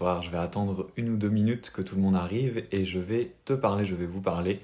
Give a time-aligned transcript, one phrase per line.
[0.00, 3.32] Je vais attendre une ou deux minutes que tout le monde arrive et je vais
[3.44, 4.60] te parler, je vais vous parler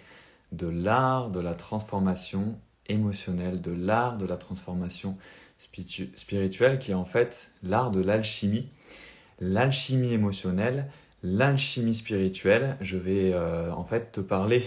[0.52, 5.16] de l'art de la transformation émotionnelle, de l'art de la transformation
[5.58, 8.68] spirituelle qui est en fait l'art de l'alchimie.
[9.40, 10.88] L'alchimie émotionnelle,
[11.24, 12.76] l'alchimie spirituelle.
[12.80, 14.64] Je vais euh, en fait te parler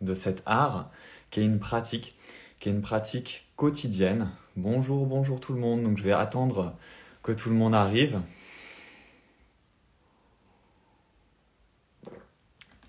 [0.00, 0.90] de cet art
[1.30, 2.16] qui est une pratique,
[2.58, 4.28] qui est une pratique quotidienne.
[4.56, 5.84] Bonjour, bonjour tout le monde.
[5.84, 6.74] Donc je vais attendre
[7.22, 8.20] que tout le monde arrive.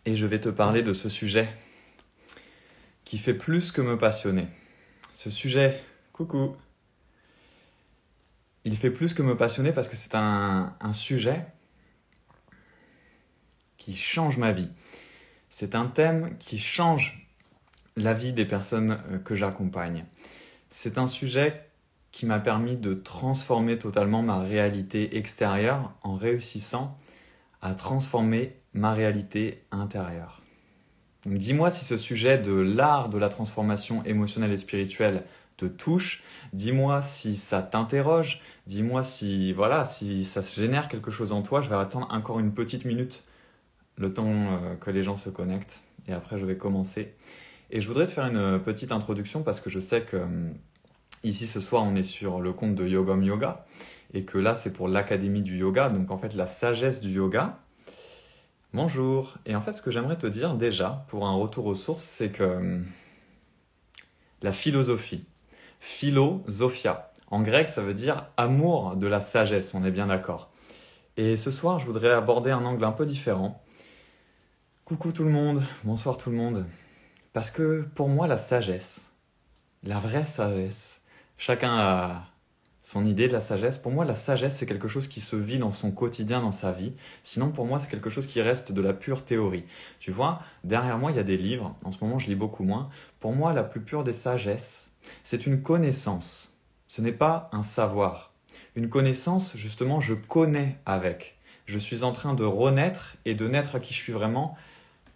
[0.05, 1.50] Et je vais te parler de ce sujet
[3.05, 4.48] qui fait plus que me passionner.
[5.14, 5.84] Ce sujet,
[6.14, 6.55] coucou,
[8.64, 11.46] il fait plus que me passionner parce que c'est un, sujet
[13.77, 14.70] qui change ma vie.
[15.50, 17.27] C'est un thème qui change
[17.98, 20.05] la vie des personnes euh, que j'accompagne.
[20.70, 21.68] C'est un sujet
[22.12, 26.98] qui m'a permis de transformer totalement ma réalité extérieure en réussissant
[27.62, 30.42] à transformer ma réalité intérieure.
[31.26, 35.24] dis-moi si ce sujet de l'art de la transformation émotionnelle et spirituelle
[35.58, 41.44] te touche, dis-moi si ça t'interroge, dis-moi si voilà, si ça génère quelque chose en
[41.44, 41.62] toi.
[41.62, 43.24] Je vais attendre encore une petite minute
[43.98, 47.13] le temps euh, que les gens se connectent et après je vais commencer.
[47.70, 50.54] Et je voudrais te faire une petite introduction parce que je sais que hum,
[51.24, 53.66] ici ce soir on est sur le compte de Yogam Yoga
[54.13, 57.60] et que là c'est pour l'académie du yoga, donc en fait la sagesse du yoga.
[58.74, 59.38] Bonjour.
[59.46, 62.32] Et en fait, ce que j'aimerais te dire déjà, pour un retour aux sources, c'est
[62.32, 62.86] que hum,
[64.41, 65.25] la philosophie,
[65.81, 70.52] philosophia, en grec, ça veut dire amour de la sagesse, on est bien d'accord.
[71.18, 73.62] Et ce soir, je voudrais aborder un angle un peu différent.
[74.85, 76.66] Coucou tout le monde, bonsoir tout le monde.
[77.34, 79.12] Parce que pour moi, la sagesse,
[79.84, 81.02] la vraie sagesse,
[81.38, 82.31] chacun a
[82.81, 83.78] son idée de la sagesse.
[83.78, 86.72] Pour moi, la sagesse, c'est quelque chose qui se vit dans son quotidien, dans sa
[86.72, 86.94] vie.
[87.23, 89.66] Sinon, pour moi, c'est quelque chose qui reste de la pure théorie.
[90.00, 91.75] Tu vois, derrière moi, il y a des livres.
[91.84, 92.90] En ce moment, je lis beaucoup moins.
[93.19, 94.91] Pour moi, la plus pure des sagesses,
[95.23, 96.57] c'est une connaissance.
[96.88, 98.33] Ce n'est pas un savoir.
[98.75, 101.38] Une connaissance, justement, je connais avec.
[101.66, 104.57] Je suis en train de renaître et de naître à qui je suis vraiment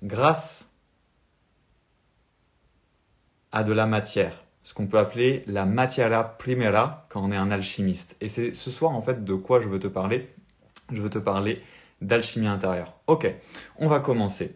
[0.03, 0.69] grâce
[3.51, 7.51] à de la matière ce qu'on peut appeler la materia primera quand on est un
[7.51, 8.17] alchimiste.
[8.19, 10.33] Et c'est ce soir en fait de quoi je veux te parler.
[10.91, 11.61] Je veux te parler
[12.01, 12.95] d'alchimie intérieure.
[13.05, 13.31] Ok,
[13.77, 14.55] on va commencer.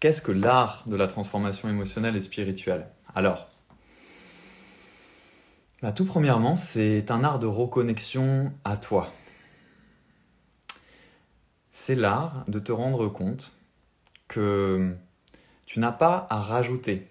[0.00, 2.88] Qu'est-ce que l'art de la transformation émotionnelle et spirituelle?
[3.14, 3.50] Alors,
[5.82, 9.12] bah, tout premièrement, c'est un art de reconnexion à toi.
[11.70, 13.52] C'est l'art de te rendre compte
[14.28, 14.96] que
[15.66, 17.08] tu n'as pas à rajouter,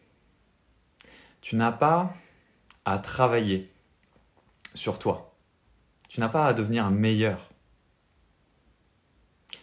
[1.41, 2.13] tu n'as pas
[2.85, 3.72] à travailler
[4.74, 5.35] sur toi,
[6.09, 7.50] tu n'as pas à devenir meilleur.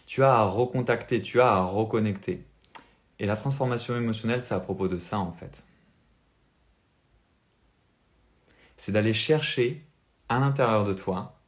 [0.05, 2.45] Tu as à recontacter, tu as à reconnecter.
[3.17, 5.63] Et la transformation émotionnelle, c'est à propos de ça en fait.
[8.75, 9.85] C'est d'aller chercher
[10.27, 11.39] à l'intérieur de toi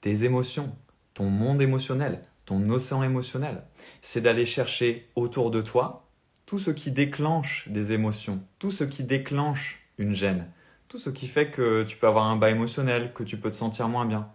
[0.00, 0.76] tes émotions,
[1.14, 3.62] ton monde émotionnel, ton océan émotionnel.
[4.00, 6.08] C'est d'aller chercher autour de toi
[6.46, 10.50] tout ce qui déclenche des émotions, tout ce qui déclenche une gêne,
[10.88, 13.56] tout ce qui fait que tu peux avoir un bas émotionnel, que tu peux te
[13.56, 14.30] sentir moins bien.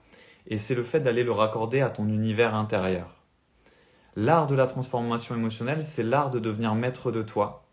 [0.46, 3.24] Et c'est le fait d'aller le raccorder à ton univers intérieur.
[4.16, 7.66] L'art de la transformation émotionnelle, c'est l'art de devenir maître de toi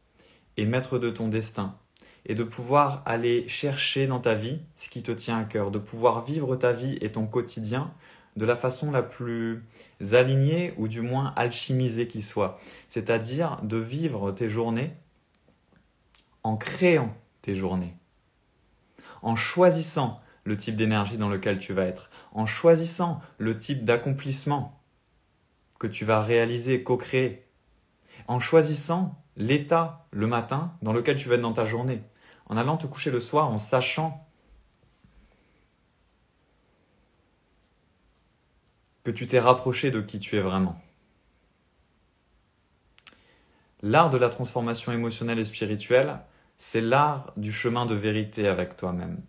[0.56, 1.76] et maître de ton destin.
[2.24, 5.78] Et de pouvoir aller chercher dans ta vie ce qui te tient à cœur, de
[5.78, 7.92] pouvoir vivre ta vie et ton quotidien
[8.36, 9.64] de la façon la plus
[10.12, 12.58] alignée ou du moins alchimisée qui soit.
[12.88, 14.94] C'est-à-dire de vivre tes journées
[16.42, 17.96] en créant tes journées,
[19.22, 24.80] en choisissant le type d'énergie dans lequel tu vas être, en choisissant le type d'accomplissement
[25.78, 27.46] que tu vas réaliser, co-créer,
[28.26, 32.02] en choisissant l'état le matin dans lequel tu vas être dans ta journée,
[32.46, 34.26] en allant te coucher le soir en sachant
[39.04, 40.80] que tu t'es rapproché de qui tu es vraiment.
[43.82, 46.18] L'art de la transformation émotionnelle et spirituelle,
[46.58, 49.22] c'est l'art du chemin de vérité avec toi-même.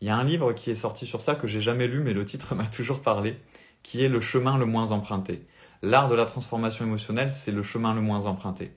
[0.00, 2.14] Il y a un livre qui est sorti sur ça que j'ai jamais lu, mais
[2.14, 3.38] le titre m'a toujours parlé,
[3.82, 5.46] qui est Le chemin le moins emprunté.
[5.82, 8.74] L'art de la transformation émotionnelle, c'est le chemin le moins emprunté.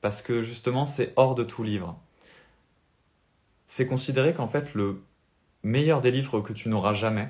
[0.00, 2.00] Parce que justement, c'est hors de tout livre.
[3.68, 5.02] C'est considéré qu'en fait, le
[5.62, 7.28] meilleur des livres que tu n'auras jamais,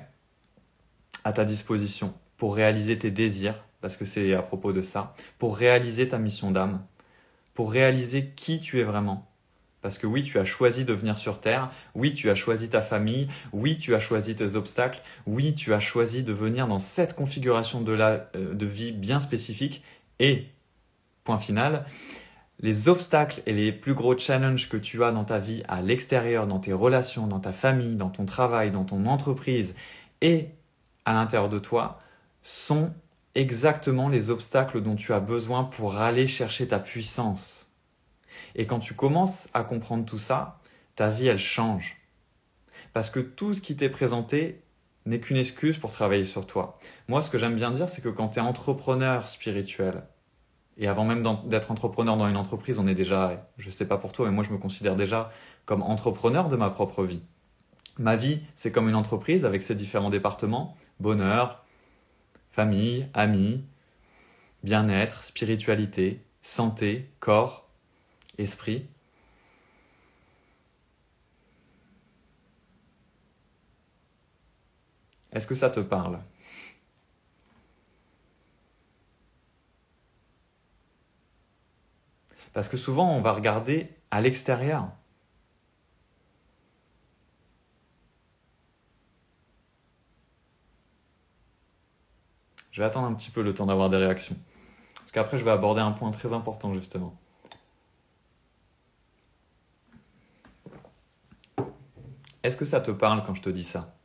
[1.23, 5.57] à ta disposition pour réaliser tes désirs, parce que c'est à propos de ça, pour
[5.57, 6.81] réaliser ta mission d'âme,
[7.53, 9.27] pour réaliser qui tu es vraiment.
[9.81, 12.81] Parce que oui, tu as choisi de venir sur Terre, oui, tu as choisi ta
[12.81, 17.15] famille, oui, tu as choisi tes obstacles, oui, tu as choisi de venir dans cette
[17.15, 19.83] configuration de, la, euh, de vie bien spécifique.
[20.19, 20.47] Et,
[21.23, 21.85] point final,
[22.59, 26.47] les obstacles et les plus gros challenges que tu as dans ta vie à l'extérieur,
[26.47, 29.75] dans tes relations, dans ta famille, dans ton travail, dans ton entreprise
[30.21, 30.49] et
[31.07, 32.01] à l'intérieur de toi,
[32.41, 32.93] sont
[33.33, 37.71] exactement les obstacles dont tu as besoin pour aller chercher ta puissance.
[38.55, 40.59] Et quand tu commences à comprendre tout ça,
[40.95, 41.95] ta vie, elle change.
[42.91, 44.61] Parce que tout ce qui t'est présenté
[45.05, 46.77] n'est qu'une excuse pour travailler sur toi.
[47.07, 50.03] Moi, ce que j'aime bien dire, c'est que quand tu es entrepreneur spirituel,
[50.77, 53.97] et avant même d'être entrepreneur dans une entreprise, on est déjà, je ne sais pas
[53.97, 55.31] pour toi, mais moi je me considère déjà
[55.65, 57.21] comme entrepreneur de ma propre vie.
[57.97, 61.65] Ma vie, c'est comme une entreprise avec ses différents départements, bonheur,
[62.51, 63.63] famille, amis,
[64.63, 67.69] bien-être, spiritualité, santé, corps,
[68.37, 68.87] esprit.
[75.31, 76.19] Est-ce que ça te parle?
[82.53, 84.89] Parce que souvent, on va regarder à l'extérieur.
[92.77, 94.37] Je vais attendre un petit peu le temps d'avoir des réactions.
[94.99, 97.19] Parce qu'après, je vais aborder un point très important, justement.
[102.43, 103.97] Est-ce que ça te parle quand je te dis ça?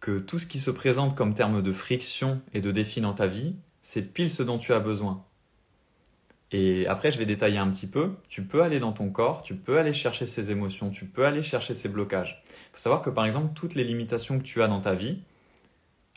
[0.00, 3.26] Que tout ce qui se présente comme terme de friction et de défi dans ta
[3.26, 5.24] vie, c'est pile ce dont tu as besoin.
[6.52, 8.16] Et après, je vais détailler un petit peu.
[8.28, 11.42] Tu peux aller dans ton corps, tu peux aller chercher ces émotions, tu peux aller
[11.42, 12.44] chercher ces blocages.
[12.46, 15.22] Il faut savoir que par exemple, toutes les limitations que tu as dans ta vie,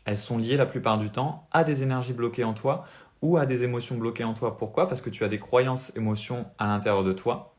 [0.06, 2.86] elles sont liées la plupart du temps à des énergies bloquées en toi
[3.22, 4.58] ou à des émotions bloquées en toi.
[4.58, 4.88] Pourquoi?
[4.88, 7.54] Parce que tu as des croyances, émotions à l'intérieur de toi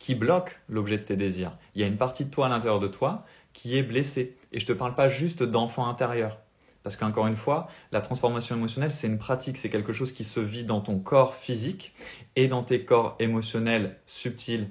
[0.00, 1.56] qui bloquent l'objet de tes désirs.
[1.74, 3.24] Il y a une partie de toi à l'intérieur de toi
[3.54, 4.36] qui est blessée.
[4.52, 6.40] Et je ne te parle pas juste d'enfant intérieur.
[6.82, 10.40] Parce qu'encore une fois, la transformation émotionnelle, c'est une pratique, c'est quelque chose qui se
[10.40, 11.94] vit dans ton corps physique
[12.36, 14.68] et dans tes corps émotionnels subtils,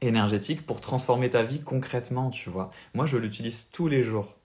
[0.00, 2.70] énergétiques, pour transformer ta vie concrètement, tu vois.
[2.94, 4.37] Moi, je l'utilise tous les jours.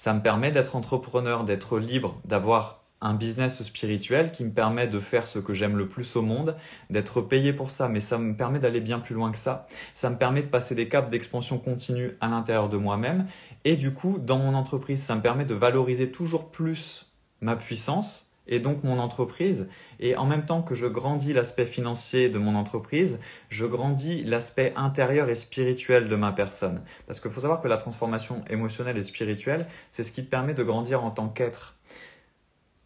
[0.00, 5.00] Ça me permet d'être entrepreneur, d'être libre, d'avoir un business spirituel qui me permet de
[5.00, 6.54] faire ce que j'aime le plus au monde,
[6.88, 9.66] d'être payé pour ça, mais ça me permet d'aller bien plus loin que ça.
[9.96, 13.26] Ça me permet de passer des caps d'expansion continue à l'intérieur de moi-même.
[13.64, 17.10] Et du coup, dans mon entreprise, ça me permet de valoriser toujours plus
[17.40, 19.68] ma puissance et donc mon entreprise.
[20.00, 23.18] Et en même temps que je grandis l'aspect financier de mon entreprise,
[23.48, 26.82] je grandis l'aspect intérieur et spirituel de ma personne.
[27.06, 30.54] Parce qu'il faut savoir que la transformation émotionnelle et spirituelle, c'est ce qui te permet
[30.54, 31.76] de grandir en tant qu'être.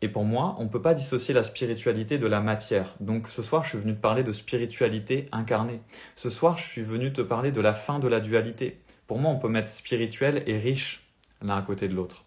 [0.03, 2.97] Et pour moi, on ne peut pas dissocier la spiritualité de la matière.
[2.99, 5.81] Donc ce soir, je suis venu te parler de spiritualité incarnée.
[6.17, 8.81] Ce soir, je suis venu te parler de la fin de la dualité.
[9.07, 11.07] Pour moi, on peut mettre spirituel et riche
[11.41, 12.25] l'un à côté de l'autre.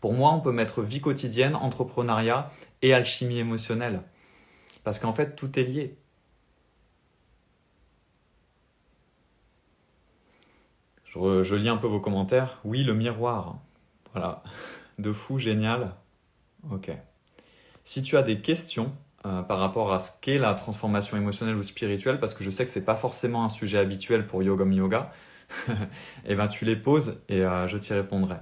[0.00, 2.50] Pour moi, on peut mettre vie quotidienne, entrepreneuriat
[2.82, 4.02] et alchimie émotionnelle.
[4.84, 5.96] Parce qu'en fait, tout est lié.
[11.04, 12.60] Je, lis un peu vos commentaires.
[12.64, 13.58] Oui, le miroir.
[14.12, 14.42] Voilà.
[14.98, 15.94] De fou, génial.
[16.70, 16.90] Ok.
[17.84, 18.92] Si tu as des questions
[19.26, 22.64] euh, par rapport à ce qu'est la transformation émotionnelle ou spirituelle, parce que je sais
[22.64, 25.12] que ce n'est pas forcément un sujet habituel pour Yogam Yoga,
[25.68, 25.72] et
[26.26, 28.36] eh ben tu les poses et euh, je t'y répondrai.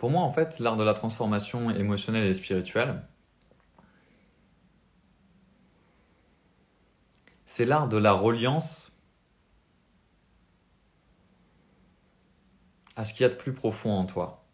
[0.00, 3.02] Pour moi, en fait, l'art de la transformation émotionnelle et spirituelle,
[7.44, 8.98] c'est l'art de la reliance
[12.96, 14.46] à ce qu'il y a de plus profond en toi.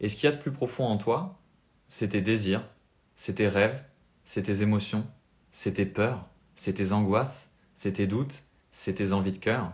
[0.00, 1.38] Et ce qu'il y a de plus profond en toi,
[1.86, 2.68] c'est tes désirs,
[3.14, 3.84] c'est tes rêves,
[4.24, 5.06] c'est tes émotions,
[5.52, 8.42] c'est tes peurs, c'est tes angoisses, c'est tes doutes,
[8.72, 9.72] c'est tes envies de cœur.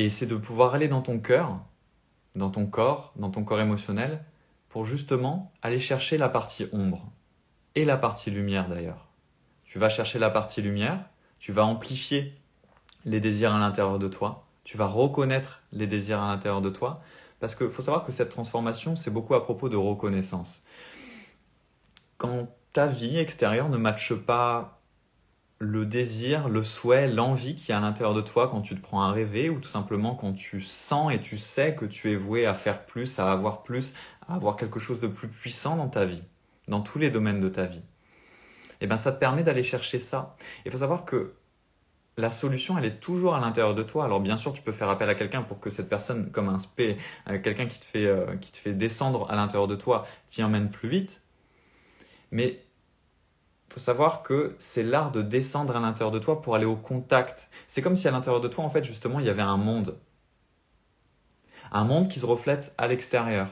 [0.00, 1.58] Et c'est de pouvoir aller dans ton cœur,
[2.36, 4.24] dans ton corps, dans ton corps émotionnel,
[4.68, 7.10] pour justement aller chercher la partie ombre
[7.74, 9.08] et la partie lumière d'ailleurs.
[9.64, 11.00] Tu vas chercher la partie lumière,
[11.40, 12.32] tu vas amplifier
[13.06, 17.02] les désirs à l'intérieur de toi, tu vas reconnaître les désirs à l'intérieur de toi,
[17.40, 20.62] parce qu'il faut savoir que cette transformation, c'est beaucoup à propos de reconnaissance.
[22.18, 24.77] Quand ta vie extérieure ne matche pas
[25.60, 29.02] le désir, le souhait, l'envie qui est à l'intérieur de toi quand tu te prends
[29.02, 32.46] à rêver ou tout simplement quand tu sens et tu sais que tu es voué
[32.46, 33.92] à faire plus, à avoir plus,
[34.28, 36.22] à avoir quelque chose de plus puissant dans ta vie,
[36.68, 37.82] dans tous les domaines de ta vie?
[38.80, 40.36] Et eh bien ça te permet d'aller chercher ça.
[40.64, 41.34] Il faut savoir que
[42.16, 44.04] la solution, elle est toujours à l'intérieur de toi.
[44.04, 46.58] Alors bien sûr, tu peux faire appel à quelqu'un pour que cette personne, comme un
[46.58, 46.96] spé,
[47.28, 50.42] euh, quelqu'un qui te fait euh, qui te fait descendre à l'intérieur de toi, t'y
[50.42, 51.22] emmène plus vite.
[52.30, 52.60] Mais
[53.68, 57.50] faut savoir que c'est l'art de descendre à l'intérieur de toi pour aller au contact.
[57.66, 59.98] C'est comme si à l'intérieur de toi, en fait, justement, il y avait un monde.
[61.70, 63.48] Un monde qui se reflète à l'extérieur.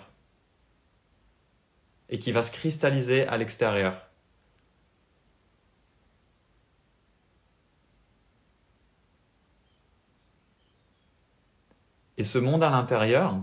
[2.08, 4.06] Et qui va se cristalliser à l'extérieur.
[12.18, 13.38] Et ce monde à l'intérieur,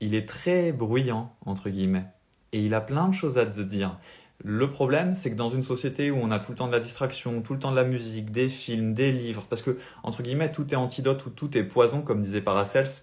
[0.00, 2.06] il est très bruyant, entre guillemets.
[2.52, 3.98] Et il a plein de choses à te dire.
[4.44, 6.80] Le problème, c'est que dans une société où on a tout le temps de la
[6.80, 10.52] distraction, tout le temps de la musique, des films, des livres, parce que, entre guillemets,
[10.52, 13.02] tout est antidote ou tout est poison, comme disait Paracels,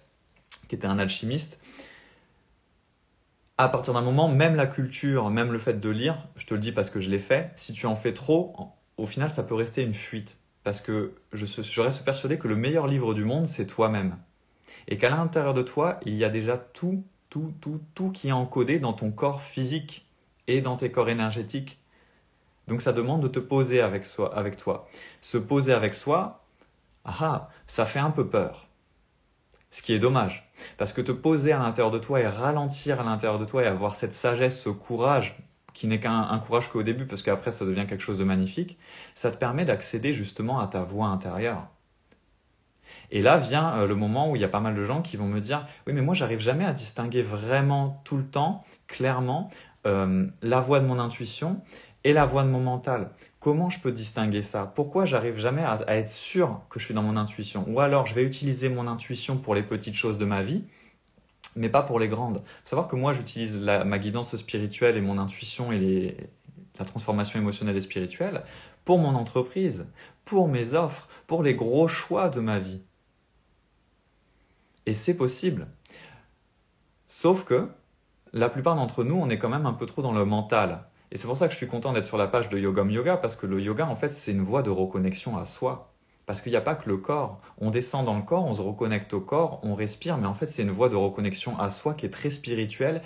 [0.68, 1.60] qui était un alchimiste,
[3.58, 6.60] à partir d'un moment, même la culture, même le fait de lire, je te le
[6.60, 8.54] dis parce que je l'ai fait, si tu en fais trop,
[8.96, 10.38] au final, ça peut rester une fuite.
[10.62, 14.16] Parce que je, je reste persuadé que le meilleur livre du monde, c'est toi-même.
[14.88, 18.32] Et qu'à l'intérieur de toi, il y a déjà tout, tout, tout, tout qui est
[18.32, 20.05] encodé dans ton corps physique
[20.48, 21.80] et dans tes corps énergétiques.
[22.68, 24.88] Donc ça demande de te poser avec, soi, avec toi.
[25.20, 26.44] Se poser avec soi,
[27.04, 28.66] ah, ça fait un peu peur.
[29.70, 30.50] Ce qui est dommage.
[30.78, 33.66] Parce que te poser à l'intérieur de toi et ralentir à l'intérieur de toi et
[33.66, 35.36] avoir cette sagesse, ce courage,
[35.74, 38.78] qui n'est qu'un courage qu'au début, parce qu'après ça devient quelque chose de magnifique,
[39.14, 41.68] ça te permet d'accéder justement à ta voix intérieure.
[43.10, 45.16] Et là vient euh, le moment où il y a pas mal de gens qui
[45.16, 49.50] vont me dire Oui, mais moi, j'arrive jamais à distinguer vraiment tout le temps, clairement,
[49.86, 51.60] euh, la voix de mon intuition
[52.04, 53.10] et la voix de mon mental.
[53.40, 54.70] Comment je peux distinguer ça?
[54.74, 57.64] Pourquoi j'arrive jamais à, être sûr que je suis dans mon intuition?
[57.68, 60.64] Ou alors je vais utiliser mon intuition pour les petites choses de ma vie,
[61.54, 62.38] mais pas pour les grandes.
[62.38, 66.16] Faut savoir que moi j'utilise ma guidance spirituelle et mon intuition et
[66.78, 68.42] la transformation émotionnelle et spirituelle
[68.84, 69.86] pour mon entreprise,
[70.24, 72.82] pour mes offres, pour les gros choix de ma vie.
[74.86, 75.66] Et c'est possible.
[77.06, 77.68] Sauf que
[78.36, 80.84] la plupart d'entre nous, on est quand même un peu trop dans le mental.
[81.10, 83.16] Et c'est pour ça que je suis content d'être sur la page de Yogam Yoga,
[83.16, 85.94] parce que le yoga, en fait, c'est une voie de reconnexion à soi.
[86.26, 87.40] Parce qu'il n'y a pas que le corps.
[87.58, 90.48] On descend dans le corps, on se reconnecte au corps, on respire, mais en fait,
[90.48, 93.00] c'est une voie de reconnexion à soi qui est très spirituelle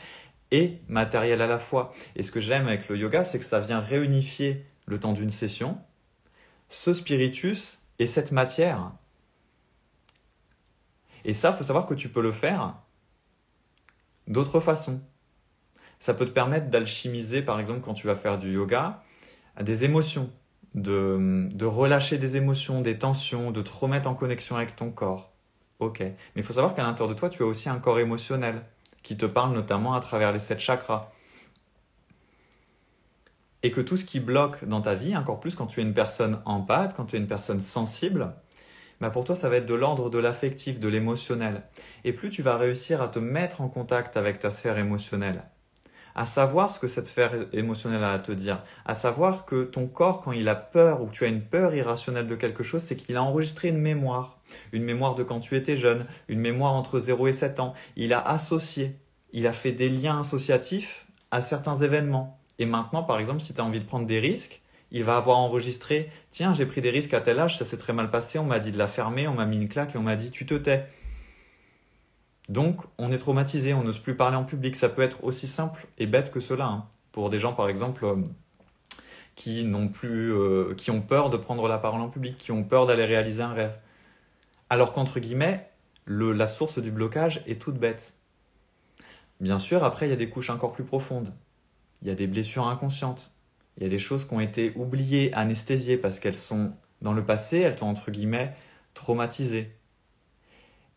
[0.51, 1.93] et matérielle à la fois.
[2.17, 5.31] Et ce que j'aime avec le yoga, c'est que ça vient réunifier le temps d'une
[5.31, 5.79] session,
[6.69, 8.91] ce spiritus et cette matière.
[11.25, 12.75] Et ça, faut savoir que tu peux le faire
[14.27, 15.01] d'autres façons
[16.01, 19.03] ça peut te permettre d'alchimiser, par exemple, quand tu vas faire du yoga,
[19.61, 20.31] des émotions,
[20.75, 25.33] de, de relâcher des émotions, des tensions, de te remettre en connexion avec ton corps.
[25.79, 26.01] Ok.
[26.01, 28.63] Mais il faut savoir qu'à l'intérieur de toi, tu as aussi un corps émotionnel
[29.03, 31.13] qui te parle notamment à travers les sept chakras.
[33.63, 35.93] Et que tout ce qui bloque dans ta vie, encore plus quand tu es une
[35.93, 38.33] personne empathe, quand tu es une personne sensible,
[39.03, 41.63] bah pour toi, ça va être de l'ordre de l'affectif, de l'émotionnel.
[42.05, 45.45] Et plus tu vas réussir à te mettre en contact avec ta sphère émotionnelle,
[46.15, 49.87] à savoir ce que cette sphère émotionnelle a à te dire, à savoir que ton
[49.87, 52.83] corps, quand il a peur ou que tu as une peur irrationnelle de quelque chose,
[52.83, 54.41] c'est qu'il a enregistré une mémoire,
[54.73, 57.75] une mémoire de quand tu étais jeune, une mémoire entre 0 et 7 ans.
[57.97, 58.97] Il a associé,
[59.33, 62.39] il a fait des liens associatifs à certains événements.
[62.59, 64.63] Et maintenant, par exemple, si tu as envie de prendre des risques,
[64.93, 67.93] il va avoir enregistré, tiens, j'ai pris des risques à tel âge, ça s'est très
[67.93, 70.03] mal passé, on m'a dit de la fermer, on m'a mis une claque et on
[70.03, 70.87] m'a dit tu te tais.
[72.51, 74.75] Donc, on est traumatisé, on n'ose plus parler en public.
[74.75, 76.67] Ça peut être aussi simple et bête que cela.
[76.67, 76.85] Hein.
[77.13, 78.17] Pour des gens, par exemple, euh,
[79.37, 82.65] qui n'ont plus, euh, qui ont peur de prendre la parole en public, qui ont
[82.65, 83.79] peur d'aller réaliser un rêve.
[84.69, 85.71] Alors qu'entre guillemets,
[86.09, 88.15] la source du blocage est toute bête.
[89.39, 91.33] Bien sûr, après, il y a des couches encore plus profondes.
[92.03, 93.31] Il y a des blessures inconscientes.
[93.77, 97.25] Il y a des choses qui ont été oubliées, anesthésiées parce qu'elles sont dans le
[97.25, 98.55] passé, elles t'ont entre guillemets
[98.95, 99.71] traumatisées.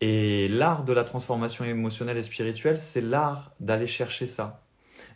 [0.00, 4.62] Et l'art de la transformation émotionnelle et spirituelle, c'est l'art d'aller chercher ça,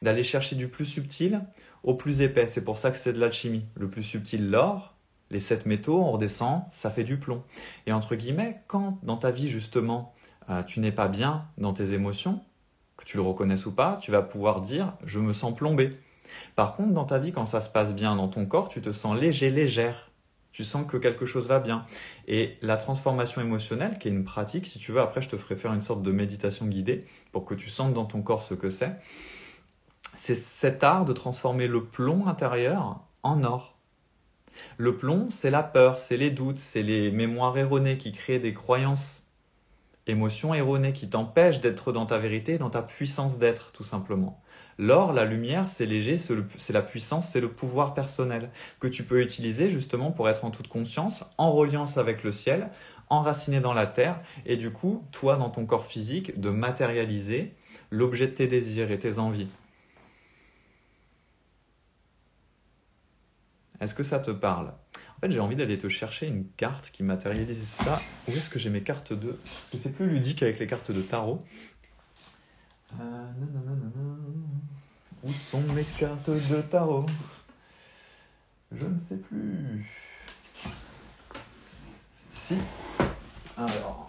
[0.02, 1.42] d'aller chercher du plus subtil
[1.82, 2.46] au plus épais.
[2.46, 3.64] C'est pour ça que c'est de l'alchimie.
[3.74, 4.96] Le plus subtil, l'or,
[5.30, 7.42] les sept métaux, on redescend, ça fait du plomb.
[7.86, 10.14] Et entre guillemets, quand dans ta vie justement,
[10.50, 12.40] euh, tu n'es pas bien dans tes émotions,
[12.96, 15.90] que tu le reconnaisses ou pas, tu vas pouvoir dire je me sens plombé.
[16.56, 18.92] Par contre, dans ta vie, quand ça se passe bien dans ton corps, tu te
[18.92, 20.10] sens léger, légère.
[20.52, 21.84] Tu sens que quelque chose va bien.
[22.26, 25.56] Et la transformation émotionnelle, qui est une pratique, si tu veux, après je te ferai
[25.56, 28.70] faire une sorte de méditation guidée pour que tu sentes dans ton corps ce que
[28.70, 28.96] c'est.
[30.14, 33.78] C'est cet art de transformer le plomb intérieur en or.
[34.76, 38.54] Le plomb, c'est la peur, c'est les doutes, c'est les mémoires erronées qui créent des
[38.54, 39.27] croyances,
[40.08, 44.42] émotions erronées qui t'empêchent d'être dans ta vérité, dans ta puissance d'être, tout simplement.
[44.78, 48.50] L'or, la lumière, c'est léger, c'est la puissance, c'est le pouvoir personnel
[48.80, 52.70] que tu peux utiliser justement pour être en toute conscience, en reliance avec le ciel,
[53.10, 57.54] enraciné dans la terre, et du coup, toi, dans ton corps physique, de matérialiser
[57.90, 59.48] l'objet de tes désirs et tes envies.
[63.80, 64.72] Est-ce que ça te parle?
[65.18, 68.00] En fait, j'ai envie d'aller te chercher une carte qui matérialise ça.
[68.28, 69.36] Où est-ce que j'ai mes cartes de...
[69.72, 71.40] Que c'est plus ludique avec les cartes de tarot.
[73.00, 73.24] Euh,
[75.24, 77.06] Où sont mes cartes de tarot?
[78.70, 79.90] Je ne sais plus.
[82.30, 82.58] Si.
[83.56, 84.06] Alors.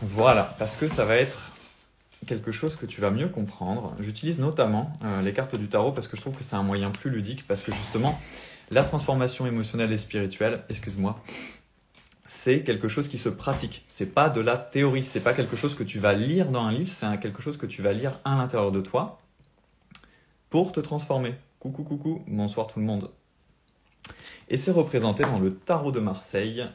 [0.00, 1.51] Voilà, parce que ça va être
[2.26, 3.94] quelque chose que tu vas mieux comprendre.
[4.00, 6.90] J'utilise notamment euh, les cartes du tarot parce que je trouve que c'est un moyen
[6.90, 8.18] plus ludique parce que justement,
[8.70, 11.20] la transformation émotionnelle et spirituelle, excuse-moi,
[12.26, 13.84] c'est quelque chose qui se pratique.
[13.88, 15.04] C'est pas de la théorie.
[15.04, 16.88] C'est pas quelque chose que tu vas lire dans un livre.
[16.88, 19.20] C'est quelque chose que tu vas lire à l'intérieur de toi
[20.48, 21.34] pour te transformer.
[21.58, 23.10] Coucou, coucou, bonsoir tout le monde.
[24.48, 26.66] Et c'est représenté dans le tarot de Marseille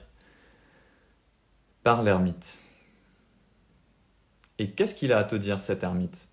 [1.83, 2.57] par l'ermite.
[4.59, 6.29] Et qu'est-ce qu'il a à te dire cet ermite?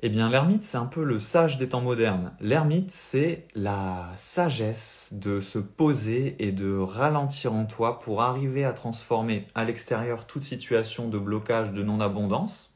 [0.00, 2.32] Eh bien, l'ermite, c'est un peu le sage des temps modernes.
[2.40, 8.72] L'ermite, c'est la sagesse de se poser et de ralentir en toi pour arriver à
[8.72, 12.72] transformer à l'extérieur toute situation de blocage de non-abondance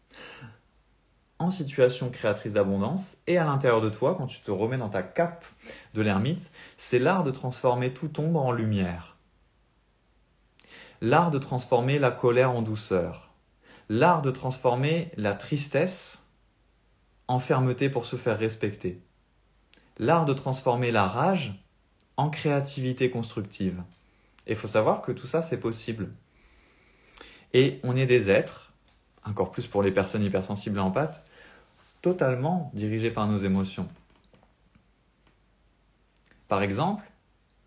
[1.42, 5.02] en situation créatrice d'abondance et à l'intérieur de toi, quand tu te remets dans ta
[5.02, 5.44] cape
[5.94, 9.16] de l'ermite, c'est l'art de transformer toute ombre en lumière.
[11.00, 13.31] L'art de transformer la colère en douceur.
[13.94, 16.22] L'art de transformer la tristesse
[17.28, 19.02] en fermeté pour se faire respecter.
[19.98, 21.62] L'art de transformer la rage
[22.16, 23.82] en créativité constructive.
[24.46, 26.08] Et il faut savoir que tout ça, c'est possible.
[27.52, 28.72] Et on est des êtres,
[29.26, 31.22] encore plus pour les personnes hypersensibles et empathes,
[32.00, 33.90] totalement dirigés par nos émotions.
[36.48, 37.04] Par exemple,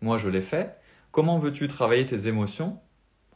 [0.00, 0.76] moi je l'ai fait,
[1.12, 2.80] comment veux-tu travailler tes émotions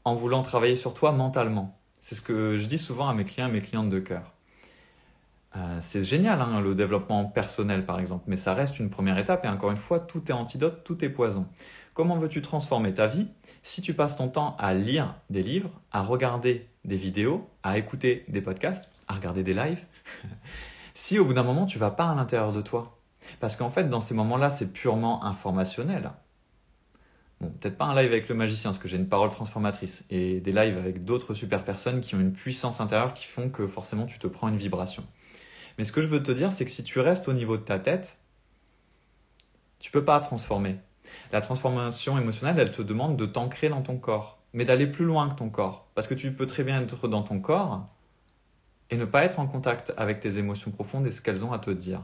[0.03, 1.80] en voulant travailler sur toi mentalement?
[2.01, 4.33] C'est ce que je dis souvent à mes clients mes clientes de cœur.
[5.57, 9.45] Euh, c'est génial, hein, le développement personnel par exemple, mais ça reste une première étape
[9.45, 11.47] et encore une fois, tout est antidote, tout est poison.
[11.95, 13.27] Comment veux-tu transformer ta vie
[13.63, 18.25] si tu passes ton temps à lire des livres, à regarder des vidéos, à écouter
[18.29, 19.85] des podcasts, à regarder des lives,
[20.95, 22.97] si au bout d'un moment tu vas pas à l'intérieur de toi?
[23.41, 26.13] Parce qu'en fait, dans ces moments-là, c'est purement informationnel.
[27.41, 30.41] Bon, peut-être pas un live avec le magicien, parce que j'ai une parole transformatrice, et
[30.41, 34.05] des lives avec d'autres super personnes qui ont une puissance intérieure qui font que forcément
[34.05, 35.05] tu te prends une vibration.
[35.79, 37.63] Mais ce que je veux te dire, c'est que si tu restes au niveau de
[37.63, 38.19] ta tête,
[39.79, 40.77] tu peux pas transformer.
[41.33, 45.31] La transformation émotionnelle, elle te demande de t'ancrer dans ton corps, mais d'aller plus loin
[45.31, 45.89] que ton corps.
[45.95, 47.89] Parce que tu peux très bien être dans ton corps
[48.91, 51.59] et ne pas être en contact avec tes émotions profondes et ce qu'elles ont à
[51.59, 52.03] te dire.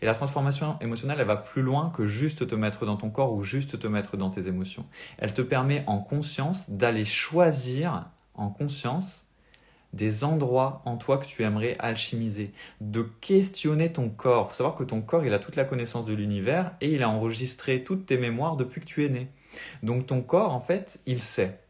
[0.00, 3.32] Et la transformation émotionnelle, elle va plus loin que juste te mettre dans ton corps
[3.32, 4.86] ou juste te mettre dans tes émotions.
[5.18, 9.26] Elle te permet en conscience d'aller choisir en conscience
[9.92, 14.46] des endroits en toi que tu aimerais alchimiser, de questionner ton corps.
[14.46, 17.02] Il faut savoir que ton corps, il a toute la connaissance de l'univers et il
[17.02, 19.28] a enregistré toutes tes mémoires depuis que tu es né.
[19.82, 21.61] Donc ton corps, en fait, il sait.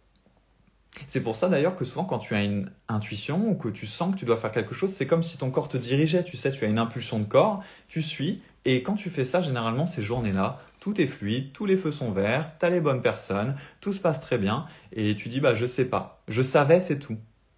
[1.06, 4.14] C'est pour ça d'ailleurs que souvent quand tu as une intuition ou que tu sens
[4.14, 6.52] que tu dois faire quelque chose, c'est comme si ton corps te dirigeait, tu sais,
[6.52, 10.02] tu as une impulsion de corps, tu suis, et quand tu fais ça, généralement ces
[10.02, 13.92] journées-là, tout est fluide, tous les feux sont verts, tu as les bonnes personnes, tout
[13.92, 17.16] se passe très bien, et tu dis bah je sais pas, je savais c'est tout.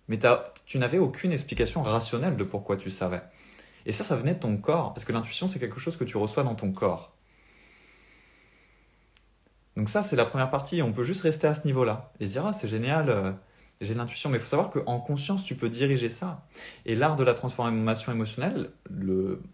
[0.08, 0.18] Mais
[0.66, 3.22] tu n'avais aucune explication rationnelle de pourquoi tu savais.
[3.86, 6.16] Et ça, ça venait de ton corps, parce que l'intuition, c'est quelque chose que tu
[6.16, 7.13] reçois dans ton corps.
[9.76, 12.32] Donc ça, c'est la première partie, on peut juste rester à ce niveau-là, et se
[12.32, 13.32] dire, ah, c'est génial, euh,
[13.80, 16.46] j'ai l'intuition, mais il faut savoir qu'en conscience, tu peux diriger ça.
[16.86, 18.70] Et l'art de la transformation émotionnelle,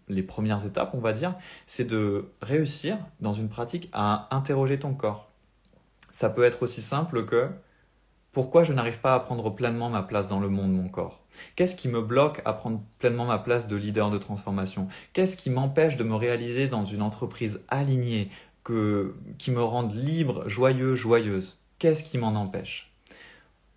[0.07, 4.93] les premières étapes, on va dire, c'est de réussir dans une pratique à interroger ton
[4.93, 5.31] corps.
[6.11, 7.49] Ça peut être aussi simple que
[8.31, 11.19] pourquoi je n'arrive pas à prendre pleinement ma place dans le monde, mon corps?
[11.55, 14.87] Qu'est-ce qui me bloque à prendre pleinement ma place de leader de transformation?
[15.13, 18.29] Qu'est-ce qui m'empêche de me réaliser dans une entreprise alignée,
[18.63, 22.91] qui me rende libre, joyeux, joyeuse Qu'est-ce qui m'en empêche?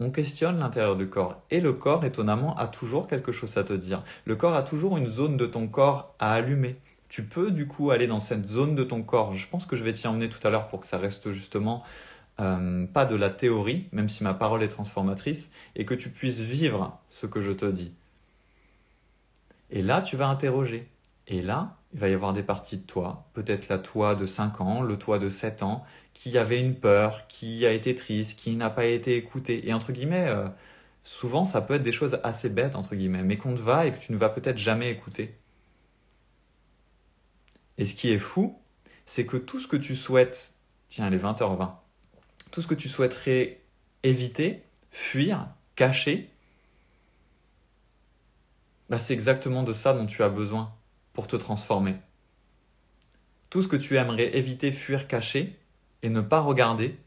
[0.01, 1.41] On questionne l'intérieur du corps.
[1.51, 4.03] Et le corps, étonnamment, a toujours quelque chose à te dire.
[4.25, 6.77] Le corps a toujours une zone de ton corps à allumer.
[7.09, 9.35] Tu peux du coup aller dans cette zone de ton corps.
[9.35, 11.83] Je pense que je vais t'y emmener tout à l'heure pour que ça reste justement
[12.41, 16.41] euh, pas de la théorie, même si ma parole est transformatrice, et que tu puisses
[16.41, 17.95] vivre ce que je te dis.
[19.71, 20.89] Et là, tu vas interroger.
[21.27, 24.61] Et là, il va y avoir des parties de toi, peut-être la toi de 5
[24.61, 28.57] ans, le toi de 7 ans, qui avait une peur, qui a été triste, qui
[28.57, 29.69] n'a pas été écouté.
[29.69, 30.49] Et entre guillemets, euh,
[31.05, 33.93] souvent ça peut être des choses assez bêtes, entre guillemets, mais qu'on te va et
[33.93, 35.39] que tu ne vas peut-être jamais écouter.
[37.79, 38.61] Et ce qui est fou,
[39.07, 40.53] c'est que tout ce que tu souhaites,
[40.89, 41.75] tiens, il est 20h20,
[42.51, 43.61] tout ce que tu souhaiterais
[44.03, 46.29] éviter, fuir, cacher,
[48.91, 50.75] bah c'est exactement de ça dont tu as besoin
[51.15, 51.97] pour te transformer.
[53.49, 55.59] Tout ce que tu aimerais éviter, fuir, cacher
[56.03, 56.99] et ne pas regarder,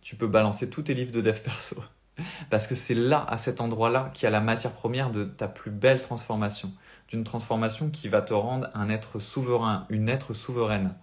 [0.00, 1.76] tu peux balancer tous tes livres de dev perso.
[2.50, 5.48] Parce que c'est là, à cet endroit-là, qu'il y a la matière première de ta
[5.48, 6.72] plus belle transformation.
[7.08, 10.94] D'une transformation qui va te rendre un être souverain, une être souveraine.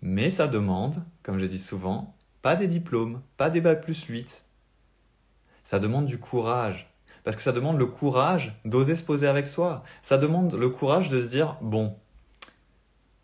[0.00, 4.44] Mais ça demande, comme je dis souvent, pas des diplômes, pas des bacs plus 8.
[5.64, 6.88] Ça demande du courage.
[7.28, 9.84] Parce que ça demande le courage d'oser se poser avec soi.
[10.00, 11.94] Ça demande le courage de se dire, bon,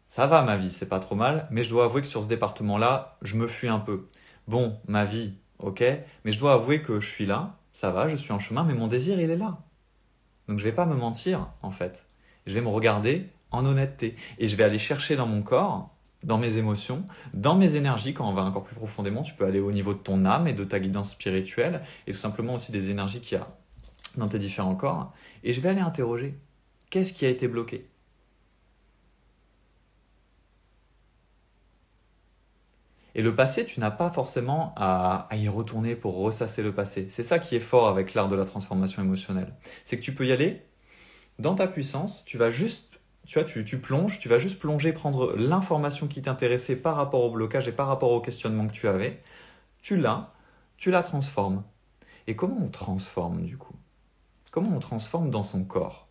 [0.06, 2.28] ça va ma vie, c'est pas trop mal, mais je dois avouer que sur ce
[2.28, 4.06] département-là, je me fuis un peu.
[4.46, 5.82] Bon, ma vie, ok,
[6.22, 8.74] mais je dois avouer que je suis là, ça va, je suis en chemin, mais
[8.74, 9.56] mon désir, il est là.
[10.48, 12.04] Donc je vais pas me mentir, en fait.
[12.44, 14.16] Je vais me regarder en honnêteté.
[14.36, 18.28] Et je vais aller chercher dans mon corps dans mes émotions, dans mes énergies, quand
[18.28, 20.64] on va encore plus profondément, tu peux aller au niveau de ton âme et de
[20.64, 23.46] ta guidance spirituelle, et tout simplement aussi des énergies qu'il y a
[24.18, 26.38] dans tes différents corps, et je vais aller interroger,
[26.90, 27.88] qu'est-ce qui a été bloqué?
[33.14, 37.06] Et le passé, tu n'as pas forcément à, y retourner pour ressasser le passé.
[37.08, 39.54] C'est ça qui est fort avec l'art de la transformation émotionnelle.
[39.84, 40.62] C'est que tu peux y aller
[41.38, 42.94] dans ta puissance, tu vas juste
[43.26, 47.30] tu vois, tu, plonges, tu vas juste plonger, prendre l'information qui t'intéressait par rapport au
[47.30, 49.22] blocage et par rapport au questionnement que tu avais.
[49.80, 50.34] Tu l'as,
[50.76, 51.64] tu la transformes.
[52.26, 53.73] Et comment on transforme du coup?
[54.54, 56.06] Comment on transforme dans son corps?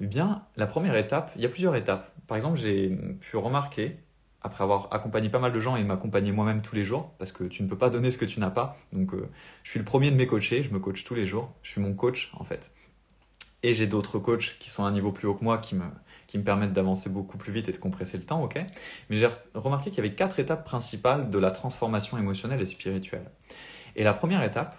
[0.00, 2.12] Eh bien, la première étape, il y a plusieurs étapes.
[2.26, 2.88] Par exemple, j'ai
[3.20, 3.96] pu remarquer,
[4.42, 7.44] après avoir accompagné pas mal de gens et m'accompagner moi-même tous les jours, parce que
[7.44, 8.76] tu ne peux pas donner ce que tu n'as pas.
[8.92, 9.30] Donc, euh,
[9.62, 11.48] je suis le premier de mes coachés, je me coach tous les jours.
[11.62, 12.72] Je suis mon coach en fait.
[13.62, 15.84] Et j'ai d'autres coachs qui sont à un niveau plus haut que moi qui me,
[16.26, 18.58] qui me permettent d'avancer beaucoup plus vite et de compresser le temps, ok?
[19.10, 23.30] Mais j'ai remarqué qu'il y avait quatre étapes principales de la transformation émotionnelle et spirituelle.
[23.94, 24.76] Et la première étape,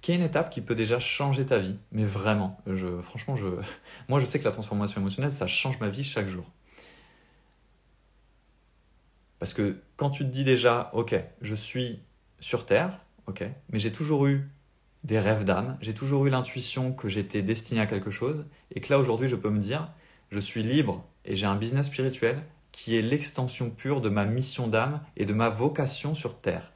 [0.00, 2.58] qui est une étape qui peut déjà changer ta vie, mais vraiment,
[3.02, 3.36] franchement,
[4.08, 6.44] moi je sais que la transformation émotionnelle, ça change ma vie chaque jour.
[9.38, 12.00] Parce que quand tu te dis déjà, ok, je suis
[12.40, 14.48] sur Terre, ok, mais j'ai toujours eu
[15.04, 18.92] des rêves d'âme, j'ai toujours eu l'intuition que j'étais destiné à quelque chose, et que
[18.92, 19.90] là aujourd'hui je peux me dire,
[20.30, 24.68] je suis libre et j'ai un business spirituel qui est l'extension pure de ma mission
[24.68, 26.72] d'âme et de ma vocation sur Terre.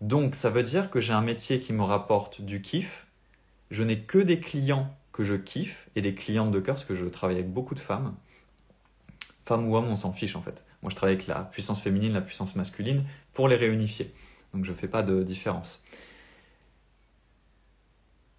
[0.00, 3.06] Donc ça veut dire que j'ai un métier qui me rapporte du kiff,
[3.70, 6.94] je n'ai que des clients que je kiffe et des clientes de cœur, parce que
[6.94, 8.14] je travaille avec beaucoup de femmes.
[9.44, 10.64] Femmes ou hommes, on s'en fiche en fait.
[10.82, 14.12] Moi je travaille avec la puissance féminine, la puissance masculine, pour les réunifier.
[14.52, 15.82] Donc je ne fais pas de différence.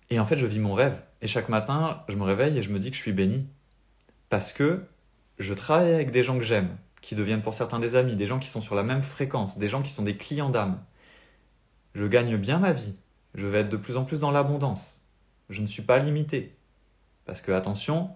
[0.09, 1.01] Et en fait, je vis mon rêve.
[1.21, 3.45] Et chaque matin, je me réveille et je me dis que je suis béni
[4.29, 4.85] parce que
[5.39, 8.39] je travaille avec des gens que j'aime, qui deviennent pour certains des amis, des gens
[8.39, 10.81] qui sont sur la même fréquence, des gens qui sont des clients d'âme.
[11.93, 12.93] Je gagne bien ma vie.
[13.35, 15.01] Je vais être de plus en plus dans l'abondance.
[15.49, 16.55] Je ne suis pas limité.
[17.25, 18.09] Parce que, attention,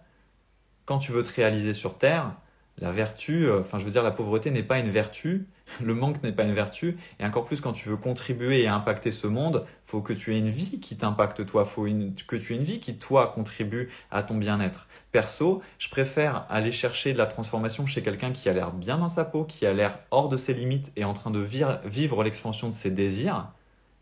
[0.85, 2.35] quand tu veux te réaliser sur Terre,
[2.77, 5.47] la vertu, euh, enfin je veux dire la pauvreté n'est pas une vertu,
[5.81, 9.11] le manque n'est pas une vertu, et encore plus quand tu veux contribuer et impacter
[9.11, 12.57] ce monde, faut que tu aies une vie qui t'impacte toi, faut que tu aies
[12.57, 14.87] une vie qui toi contribue à ton bien-être.
[15.11, 19.09] Perso, je préfère aller chercher de la transformation chez quelqu'un qui a l'air bien dans
[19.09, 22.67] sa peau, qui a l'air hors de ses limites et en train de vivre l'expansion
[22.67, 23.51] de ses désirs,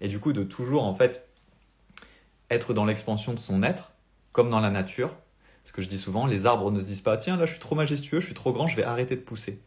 [0.02, 1.28] et du coup de toujours en fait
[2.50, 3.92] être dans l'expansion de son être,
[4.32, 5.16] comme dans la nature,
[5.64, 7.60] ce que je dis souvent, les arbres ne se disent pas tiens là je suis
[7.60, 9.62] trop majestueux, je suis trop grand, je vais arrêter de pousser.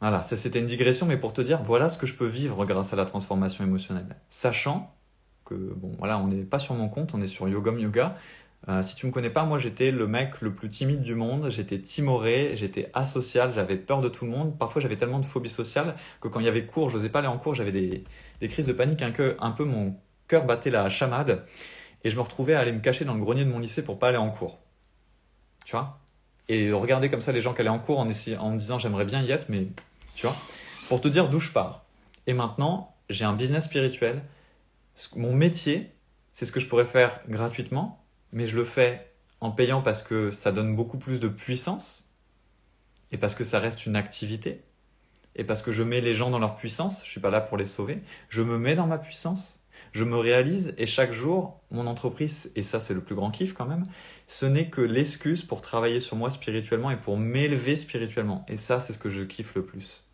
[0.00, 2.64] Voilà, ça c'était une digression, mais pour te dire voilà ce que je peux vivre
[2.66, 4.94] grâce à la transformation émotionnelle, sachant
[5.44, 8.16] que bon voilà on n'est pas sur mon compte, on est sur Yogom Yoga.
[8.68, 11.50] Euh, si tu me connais pas, moi j'étais le mec le plus timide du monde,
[11.50, 14.58] j'étais timoré, j'étais asocial, j'avais peur de tout le monde.
[14.58, 17.20] Parfois j'avais tellement de phobie sociale que quand il y avait cours, je n'osais pas
[17.20, 18.04] aller en cours, j'avais des,
[18.48, 21.46] crises de panique, un, que, un peu mon cœur battait la chamade
[22.02, 23.98] et je me retrouvais à aller me cacher dans le grenier de mon lycée pour
[24.00, 24.58] pas aller en cours.
[25.64, 26.00] Tu vois?
[26.48, 29.04] Et regarder comme ça les gens qui allaient en cours en, en me disant j'aimerais
[29.04, 29.66] bien y être, mais
[30.16, 30.36] tu vois?
[30.88, 31.84] Pour te dire d'où je pars.
[32.26, 34.22] Et maintenant, j'ai un business spirituel.
[35.14, 35.92] Mon métier,
[36.32, 38.04] c'est ce que je pourrais faire gratuitement,
[38.36, 42.04] mais je le fais en payant parce que ça donne beaucoup plus de puissance
[43.10, 44.60] et parce que ça reste une activité
[45.36, 47.02] et parce que je mets les gens dans leur puissance.
[47.02, 48.02] Je suis pas là pour les sauver.
[48.28, 52.62] Je me mets dans ma puissance Je me réalise et chaque jour, mon entreprise, et
[52.62, 53.86] ça c'est le plus grand kiff quand même,
[54.26, 58.44] ce n'est que l'excuse pour travailler sur moi spirituellement et pour m'élever spirituellement.
[58.48, 60.04] Et ça c'est ce que je kiffe le plus.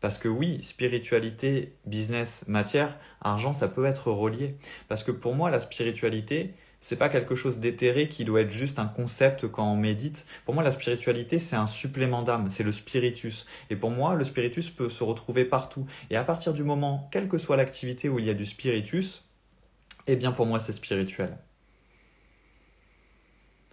[0.00, 4.56] Parce que oui, spiritualité, business, matière, argent, ça peut être relié.
[4.88, 8.80] Parce que pour moi, la spiritualité, c'est pas quelque chose d'éthéré qui doit être juste
[8.80, 10.26] un concept quand on médite.
[10.44, 13.46] Pour moi, la spiritualité, c'est un supplément d'âme, c'est le spiritus.
[13.70, 15.86] Et pour moi, le spiritus peut se retrouver partout.
[16.10, 19.24] Et à partir du moment, quelle que soit l'activité où il y a du spiritus,
[20.08, 21.38] eh bien pour moi, c'est spirituel.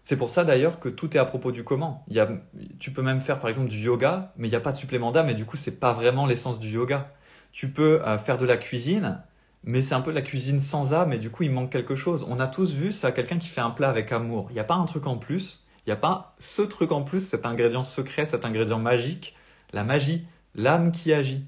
[0.04, 2.06] C'est pour ça d'ailleurs que tout est à propos du comment.
[2.10, 2.30] Il y a,
[2.78, 5.12] tu peux même faire par exemple du yoga, mais il n'y a pas de supplément
[5.12, 7.12] d'âme et du coup c'est pas vraiment l'essence du yoga.
[7.52, 9.24] Tu peux euh, faire de la cuisine,
[9.64, 12.26] mais c'est un peu la cuisine sans âme et du coup il manque quelque chose.
[12.28, 14.48] On a tous vu ça, quelqu'un qui fait un plat avec amour.
[14.50, 17.04] Il n'y a pas un truc en plus, il n'y a pas ce truc en
[17.04, 19.36] plus, cet ingrédient secret, cet ingrédient magique,
[19.74, 21.46] la magie, l'âme qui agit.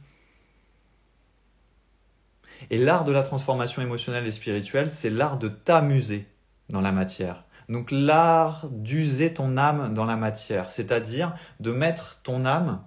[2.69, 6.27] Et l'art de la transformation émotionnelle et spirituelle, c'est l'art de t'amuser
[6.69, 7.45] dans la matière.
[7.69, 12.83] Donc l'art d'user ton âme dans la matière, c'est-à-dire de mettre ton âme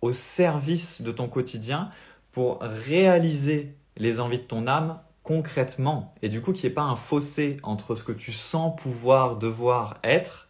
[0.00, 1.90] au service de ton quotidien
[2.30, 6.14] pour réaliser les envies de ton âme concrètement.
[6.22, 9.36] Et du coup, qu'il n'y ait pas un fossé entre ce que tu sens pouvoir,
[9.36, 10.48] devoir être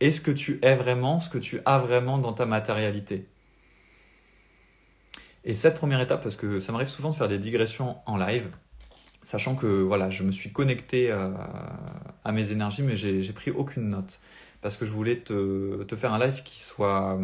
[0.00, 3.28] et ce que tu es vraiment, ce que tu as vraiment dans ta matérialité.
[5.44, 8.48] Et cette première étape, parce que ça m'arrive souvent de faire des digressions en live,
[9.22, 14.20] sachant que voilà, je me suis connecté à, mes énergies, mais j'ai pris aucune note,
[14.60, 17.20] parce que je voulais te, te faire un live qui soit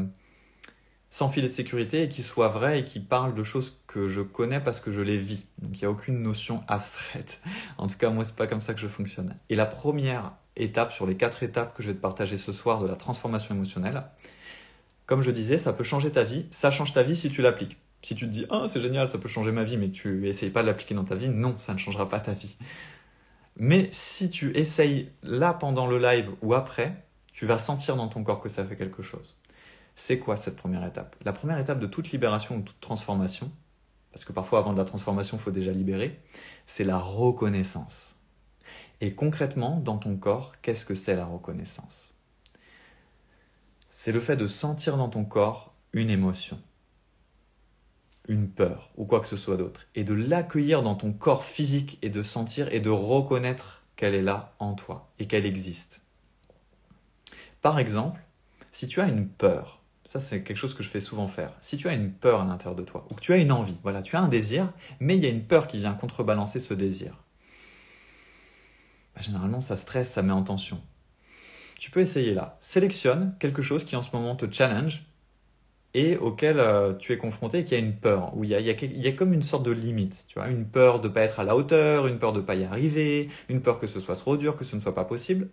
[1.11, 4.21] sans filet de sécurité et qui soit vrai et qui parle de choses que je
[4.21, 5.47] connais parce que je les vis.
[5.59, 7.41] Donc il n'y a aucune notion abstraite.
[7.79, 9.37] En tout cas, moi, c'est pas comme ça que je fonctionne.
[9.49, 12.81] Et la première étape sur les quatre étapes que je vais te partager ce soir
[12.81, 14.03] de la transformation émotionnelle,
[15.07, 16.47] comme je disais, ça peut changer ta vie.
[16.51, 17.79] Ça change ta vie si tu l'appliques.
[18.03, 20.51] Si tu te dis, ah, c'est génial, ça peut changer ma vie, mais tu n'essayes
[20.51, 22.57] pas de l'appliquer dans ta vie, non, ça ne changera pas ta vie.
[23.57, 28.23] Mais si tu essayes là pendant le live ou après, tu vas sentir dans ton
[28.23, 29.37] corps que ça fait quelque chose.
[30.01, 31.17] C'est quoi cette première étape?
[31.25, 33.51] La première étape de toute libération ou toute transformation,
[34.13, 36.21] parce que parfois avant de la transformation, il faut déjà libérer,
[36.67, 38.17] c'est la reconnaissance.
[39.01, 42.15] Et concrètement, dans ton corps, qu'est-ce que c'est la reconnaissance?
[43.91, 46.61] C'est le fait de sentir dans ton corps une émotion,
[48.29, 51.99] une peur ou quoi que ce soit d'autre, et de l'accueillir dans ton corps physique
[52.03, 56.03] et de sentir et de reconnaître qu'elle est là en toi et qu'elle existe.
[57.63, 58.21] Par exemple,
[58.71, 59.78] si tu as une peur,
[60.09, 61.53] ça, c'est quelque chose que je fais souvent faire.
[61.61, 63.77] Si tu as une peur à l'intérieur de toi, ou que tu as une envie,
[63.83, 66.73] voilà, tu as un désir, mais il y a une peur qui vient contrebalancer ce
[66.73, 67.23] désir.
[69.15, 70.81] Bah, généralement, ça stresse, ça met en tension.
[71.79, 72.57] Tu peux essayer là.
[72.63, 75.05] Sélectionne quelque chose qui en ce moment te challenge
[75.93, 79.13] et auquel euh, tu es confronté et qui a une peur, où il y a,
[79.13, 81.55] comme une sorte de limite, tu vois, une peur de ne pas être à la
[81.55, 84.57] hauteur, une peur de ne pas y arriver, une peur que ce soit trop dur,
[84.57, 85.51] que ce ne soit pas possible.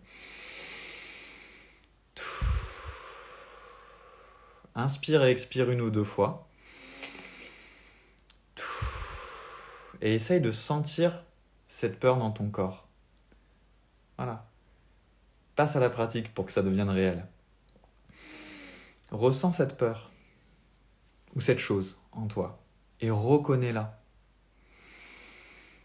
[4.76, 6.48] Inspire et expire une ou deux fois.
[10.02, 11.24] Et essaye de sentir
[11.68, 12.88] cette peur dans ton corps.
[14.18, 14.48] Voilà.
[15.56, 17.26] Passe à la pratique pour que ça devienne réel.
[19.12, 20.12] Ressens cette peur
[21.36, 22.62] ou cette chose en toi
[23.00, 24.02] et reconnais-la.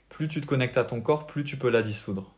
[0.09, 2.35] Plus tu te connectes à ton corps, plus tu peux la dissoudre.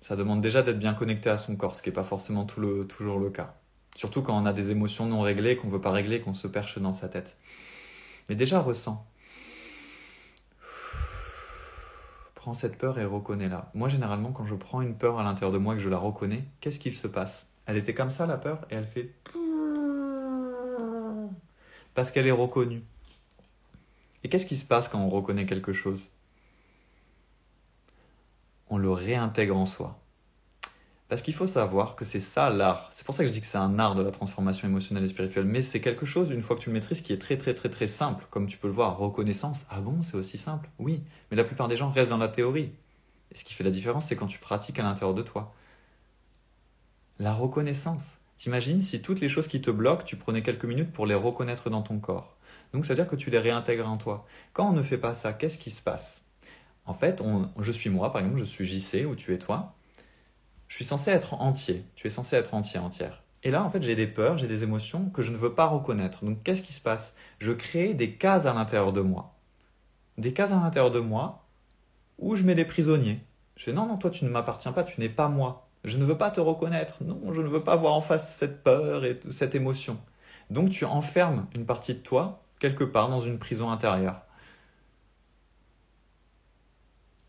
[0.00, 3.18] Ça demande déjà d'être bien connecté à son corps, ce qui n'est pas forcément toujours
[3.18, 3.61] le cas.
[3.94, 6.46] Surtout quand on a des émotions non réglées, qu'on ne veut pas régler, qu'on se
[6.46, 7.36] perche dans sa tête.
[8.28, 9.06] Mais déjà, ressens.
[12.34, 13.70] Prends cette peur et reconnais-la.
[13.74, 15.98] Moi, généralement, quand je prends une peur à l'intérieur de moi et que je la
[15.98, 17.46] reconnais, qu'est-ce qu'il se passe?
[17.66, 19.14] Elle était comme ça, la peur, et elle fait...
[21.94, 22.82] Parce qu'elle est reconnue.
[24.24, 26.10] Et qu'est-ce qui se passe quand on reconnaît quelque chose?
[28.70, 30.01] On le réintègre en soi.
[31.12, 32.88] Parce qu'il faut savoir que c'est ça l'art.
[32.90, 35.08] C'est pour ça que je dis que c'est un art de la transformation émotionnelle et
[35.08, 35.44] spirituelle.
[35.44, 37.68] Mais c'est quelque chose, une fois que tu le maîtrises, qui est très très très
[37.68, 38.24] très simple.
[38.30, 39.66] Comme tu peux le voir, reconnaissance.
[39.68, 40.70] Ah bon, c'est aussi simple?
[40.78, 41.02] Oui.
[41.30, 42.72] Mais la plupart des gens restent dans la théorie.
[43.30, 45.52] Et ce qui fait la différence, c'est quand tu pratiques à l'intérieur de toi.
[47.18, 48.16] La reconnaissance.
[48.38, 51.68] T'imagines si toutes les choses qui te bloquent, tu prenais quelques minutes pour les reconnaître
[51.68, 52.38] dans ton corps.
[52.72, 54.24] Donc ça veut dire que tu les réintègres en toi.
[54.54, 56.24] Quand on ne fait pas ça, qu'est-ce qui se passe?
[56.86, 57.22] En fait,
[57.60, 59.74] je suis moi, par exemple, je suis JC ou tu es toi
[60.72, 61.84] je suis censé être entier.
[61.96, 63.22] Tu es censé être entier, entière.
[63.42, 65.66] Et là, en fait, j'ai des peurs, j'ai des émotions que je ne veux pas
[65.66, 66.24] reconnaître.
[66.24, 67.14] Donc, qu'est-ce qui se passe?
[67.40, 69.34] Je crée des cases à l'intérieur de moi.
[70.16, 71.44] Des cases à l'intérieur de moi
[72.16, 73.20] où je mets des prisonniers.
[73.56, 75.68] Je fais non, non, toi, tu ne m'appartiens pas, tu n'es pas moi.
[75.84, 77.04] Je ne veux pas te reconnaître.
[77.04, 79.98] Non, je ne veux pas voir en face cette peur et cette émotion.
[80.48, 84.22] Donc, tu enfermes une partie de toi quelque part dans une prison intérieure.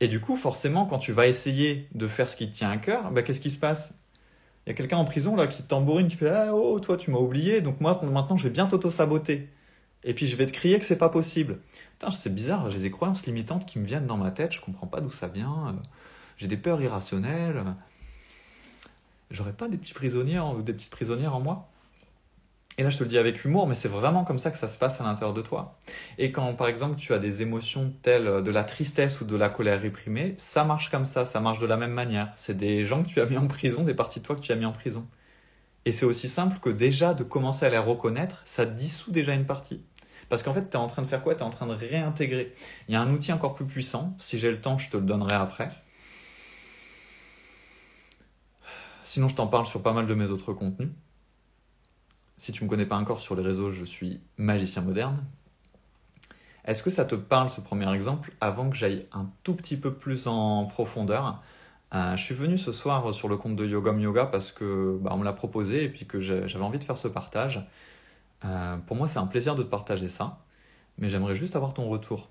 [0.03, 2.75] Et du coup, forcément, quand tu vas essayer de faire ce qui te tient à
[2.75, 3.93] cœur, bah, qu'est-ce qui se passe?
[4.65, 7.09] Il y a quelqu'un en prison là qui tambourine, qui fait ah, Oh, toi, tu
[7.09, 9.47] m'as oublié, donc moi, maintenant, je vais bien t'auto-saboter.
[10.03, 11.59] Et puis, je vais te crier que c'est pas possible.
[11.93, 14.87] Putain, c'est bizarre, j'ai des croyances limitantes qui me viennent dans ma tête, je comprends
[14.87, 15.73] pas d'où ça vient.
[16.35, 17.63] J'ai des peurs irrationnelles.
[19.31, 21.69] J'aurais pas des petits prisonniers ou des petites prisonnières en moi?
[22.77, 24.67] Et là, je te le dis avec humour, mais c'est vraiment comme ça que ça
[24.67, 25.77] se passe à l'intérieur de toi.
[26.17, 29.49] Et quand, par exemple, tu as des émotions telles de la tristesse ou de la
[29.49, 32.33] colère réprimée, ça marche comme ça, ça marche de la même manière.
[32.36, 34.51] C'est des gens que tu as mis en prison, des parties de toi que tu
[34.51, 35.05] as mis en prison.
[35.86, 39.45] Et c'est aussi simple que déjà de commencer à les reconnaître, ça dissout déjà une
[39.45, 39.86] partie.
[40.29, 41.36] Parce qu'en fait, tu es en train de faire quoi?
[41.36, 42.55] Tu es en train de réintégrer.
[42.88, 45.03] Il y a un outil encore plus puissant, si j'ai le temps, je te le
[45.03, 45.69] donnerai après.
[49.03, 50.89] Sinon, je t'en parle sur pas mal de mes autres contenus.
[52.43, 55.23] Si tu ne me connais pas encore sur les réseaux, je suis magicien moderne.
[56.65, 59.93] Est-ce que ça te parle ce premier exemple avant que j'aille un tout petit peu
[59.93, 61.41] plus en profondeur
[61.95, 65.12] euh, Je suis venu ce soir sur le compte de Yogam Yoga parce que bah,
[65.13, 67.65] on me l'a proposé et puis que j'avais envie de faire ce partage.
[68.43, 70.39] Euh, pour moi, c'est un plaisir de te partager ça,
[70.97, 72.27] mais j'aimerais juste avoir ton retour.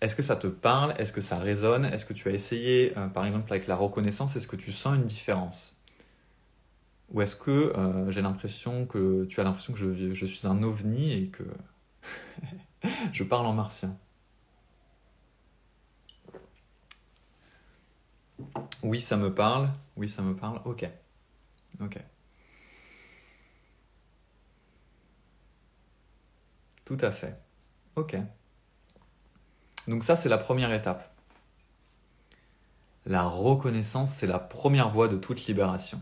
[0.00, 0.94] Est-ce que ça te parle?
[0.96, 1.86] Est-ce que ça résonne?
[1.86, 4.94] Est-ce que tu as essayé, euh, par exemple, avec la reconnaissance Est-ce que tu sens
[4.94, 5.81] une différence?
[7.12, 10.62] Ou est-ce que euh, j'ai l'impression que tu as l'impression que je, je, suis un
[10.62, 11.44] ovni et que
[13.12, 13.96] je parle en martien?
[18.82, 19.70] Oui, ça me parle.
[19.96, 20.60] Oui, ça me parle.
[20.64, 20.88] Ok.
[21.80, 21.98] Ok.
[26.84, 27.38] Tout à fait.
[27.96, 28.16] Ok.
[29.86, 31.14] Donc ça, c'est la première étape.
[33.04, 36.00] La reconnaissance, c'est la première voie de toute libération.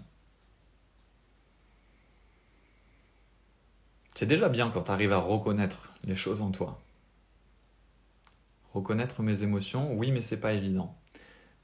[4.20, 6.78] C'est déjà bien quand tu arrives à reconnaître les choses en toi.
[8.74, 10.94] Reconnaître mes émotions, oui, mais c'est pas évident.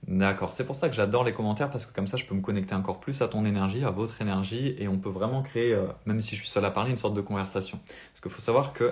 [0.08, 2.40] D'accord, c'est pour ça que j'adore les commentaires parce que comme ça je peux me
[2.40, 5.88] connecter encore plus à ton énergie, à votre énergie et on peut vraiment créer, euh,
[6.06, 7.78] même si je suis seul à parler, une sorte de conversation.
[8.12, 8.90] Parce qu'il faut savoir que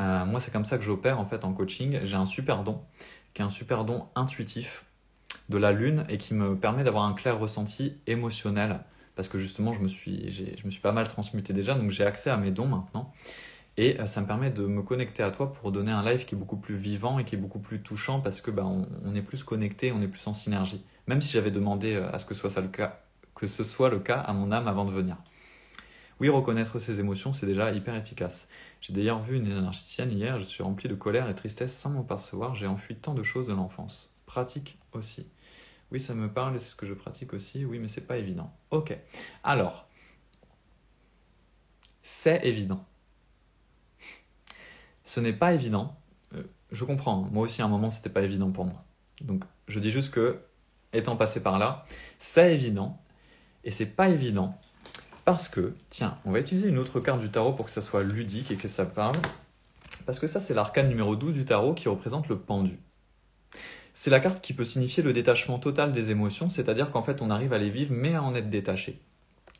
[0.00, 2.00] euh, moi c'est comme ça que j'opère en fait en coaching.
[2.04, 2.80] J'ai un super don
[3.34, 4.86] qui est un super don intuitif
[5.50, 8.80] de la lune et qui me permet d'avoir un clair ressenti émotionnel
[9.16, 12.04] parce que justement, je me suis, je me suis pas mal transmuté déjà, donc j'ai
[12.04, 13.12] accès à mes dons maintenant.
[13.76, 16.34] Et euh, ça me permet de me connecter à toi pour donner un live qui
[16.34, 19.22] est beaucoup plus vivant et qui est beaucoup plus touchant parce que bah, on, est
[19.22, 20.84] plus connecté, on est plus en synergie.
[21.06, 23.00] Même si j'avais demandé euh, à ce que, soit ça le cas,
[23.34, 25.16] que ce soit le cas à mon âme avant de venir.
[26.20, 28.46] Oui, reconnaître ses émotions, c'est déjà hyper efficace.
[28.80, 31.90] J'ai d'ailleurs vu une énergéticienne hier, je suis rempli de colère et de tristesse sans
[31.90, 34.10] m'en percevoir, j'ai enfui tant de choses de l'enfance.
[34.24, 35.26] Pratique aussi.
[35.90, 37.64] Oui, ça me parle, c'est ce que je pratique aussi.
[37.64, 38.52] Oui, mais c'est pas évident.
[38.70, 38.96] Ok.
[39.42, 39.88] Alors,
[42.02, 42.84] c'est évident.
[45.04, 45.96] Ce n'est pas évident.
[46.34, 46.42] Euh,
[46.72, 47.28] je comprends.
[47.32, 48.84] Moi aussi, à un moment, c'était pas évident pour moi.
[49.20, 50.40] Donc, je dis juste que,
[50.92, 51.86] étant passé par là,
[52.18, 53.00] c'est évident.
[53.64, 54.58] Et c'est pas évident
[55.24, 58.02] parce que, tiens, on va utiliser une autre carte du tarot pour que ça soit
[58.02, 59.16] ludique et que ça parle.
[60.06, 62.78] Parce que ça, c'est l'arcane numéro 12 du tarot qui représente le pendu.
[63.94, 67.30] C'est la carte qui peut signifier le détachement total des émotions, c'est-à-dire qu'en fait on
[67.30, 68.98] arrive à les vivre mais à en être détaché.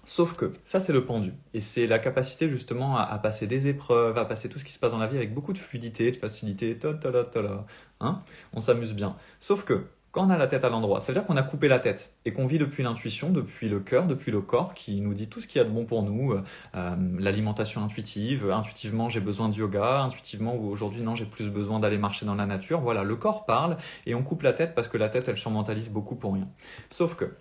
[0.07, 4.19] Sauf que ça c'est le pendu et c'est la capacité justement à, passer des épreuves,
[4.19, 6.17] à passer tout ce qui se passe dans la vie avec beaucoup de fluidité, de
[6.19, 7.65] facilité, ta ta ta ta,
[8.01, 8.23] hein?
[8.53, 9.17] On s'amuse bien.
[9.41, 11.67] Sauf que quand on a la tête à l'endroit, ça veut dire qu'on a coupé
[11.67, 15.13] la tête et qu'on vit depuis l'intuition, depuis le cœur, depuis le corps qui nous
[15.13, 16.45] dit tout ce qu'il y a de bon pour nous, euh,
[16.77, 21.81] euh, l'alimentation intuitive, intuitivement j'ai besoin de yoga, intuitivement ou aujourd'hui non j'ai plus besoin
[21.81, 22.81] d'aller marcher dans la nature.
[22.81, 25.91] Voilà, le corps parle et on coupe la tête parce que la tête elle surmentalise
[25.91, 26.47] beaucoup pour rien.
[26.91, 27.37] Sauf que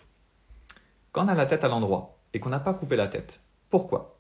[1.12, 4.18] quand on a la tête à l'endroit et qu'on n'a pas coupé la tête, pourquoi?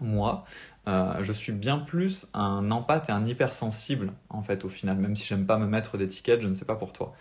[0.00, 0.44] Moi,
[0.88, 5.14] euh, je suis bien plus un empathe et un hypersensible, en fait, au final, même
[5.14, 7.14] si j'aime pas me mettre d'étiquette, je ne sais pas pour toi.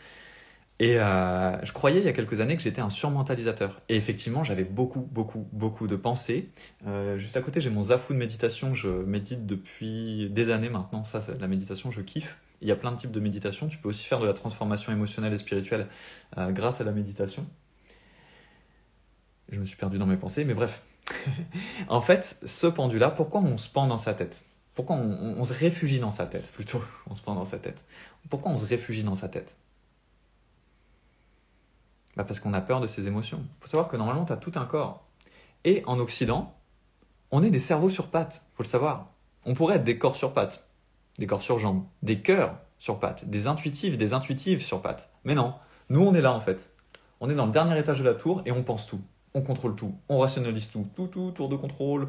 [0.79, 3.81] Et euh, je croyais il y a quelques années que j'étais un surmentalisateur.
[3.87, 6.49] Et effectivement, j'avais beaucoup, beaucoup, beaucoup de pensées.
[6.85, 8.73] Euh, juste à côté, j'ai mon zafou de méditation.
[8.73, 11.03] Je médite depuis des années maintenant.
[11.03, 12.37] Ça, la méditation, je kiffe.
[12.61, 13.67] Il y a plein de types de méditation.
[13.67, 15.87] Tu peux aussi faire de la transformation émotionnelle et spirituelle
[16.37, 17.45] euh, grâce à la méditation.
[19.49, 20.81] Je me suis perdu dans mes pensées, mais bref.
[21.87, 24.43] en fait, ce pendu-là, pourquoi on se pend dans sa tête?
[24.73, 26.83] Pourquoi on, on se réfugie dans sa tête, plutôt?
[27.09, 27.81] On se pend dans sa tête.
[28.29, 29.55] Pourquoi on se réfugie dans sa tête?
[32.15, 33.39] Bah Parce qu'on a peur de ses émotions.
[33.43, 35.05] Il faut savoir que normalement, tu as tout un corps.
[35.63, 36.55] Et en Occident,
[37.31, 39.11] on est des cerveaux sur pattes, faut le savoir.
[39.45, 40.63] On pourrait être des corps sur pattes,
[41.17, 45.09] des corps sur jambes, des cœurs sur pattes, des intuitifs, des intuitives sur pattes.
[45.23, 45.55] Mais non,
[45.89, 46.71] nous on est là en fait.
[47.19, 49.01] On est dans le dernier étage de la tour et on pense tout.
[49.33, 52.07] On contrôle tout, on rationalise tout, tout, tout, tour de contrôle,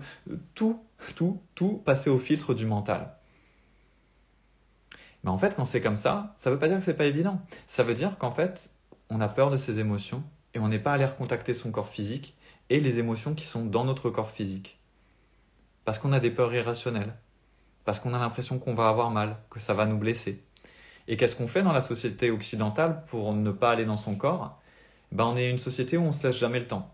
[0.54, 0.80] tout,
[1.16, 3.16] tout, tout, passé au filtre du mental.
[5.24, 7.40] Mais en fait, quand c'est comme ça, ça veut pas dire que c'est pas évident.
[7.66, 8.70] Ça veut dire qu'en fait,
[9.10, 10.22] on a peur de ses émotions
[10.54, 12.36] et on n'est pas allé recontacter son corps physique
[12.70, 14.78] et les émotions qui sont dans notre corps physique.
[15.84, 17.14] Parce qu'on a des peurs irrationnelles.
[17.84, 20.42] Parce qu'on a l'impression qu'on va avoir mal, que ça va nous blesser.
[21.06, 24.60] Et qu'est-ce qu'on fait dans la société occidentale pour ne pas aller dans son corps?
[25.12, 26.92] Ben, On est une société où on se laisse jamais le temps.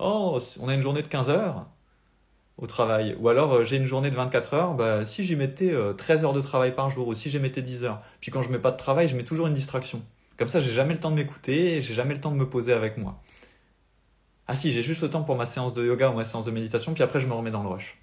[0.00, 1.66] Oh, on a une journée de 15 heures
[2.56, 3.16] au travail.
[3.20, 6.26] Ou alors euh, j'ai une journée de 24 heures, bah, si j'y mettais 13 euh,
[6.26, 8.02] heures de travail par jour ou si j'y mettais 10 heures.
[8.20, 10.02] Puis quand je mets pas de travail, je mets toujours une distraction.
[10.38, 12.48] Comme ça, j'ai jamais le temps de m'écouter et j'ai jamais le temps de me
[12.48, 13.20] poser avec moi.
[14.46, 16.50] Ah si, j'ai juste le temps pour ma séance de yoga ou ma séance de
[16.50, 17.98] méditation, puis après je me remets dans le rush.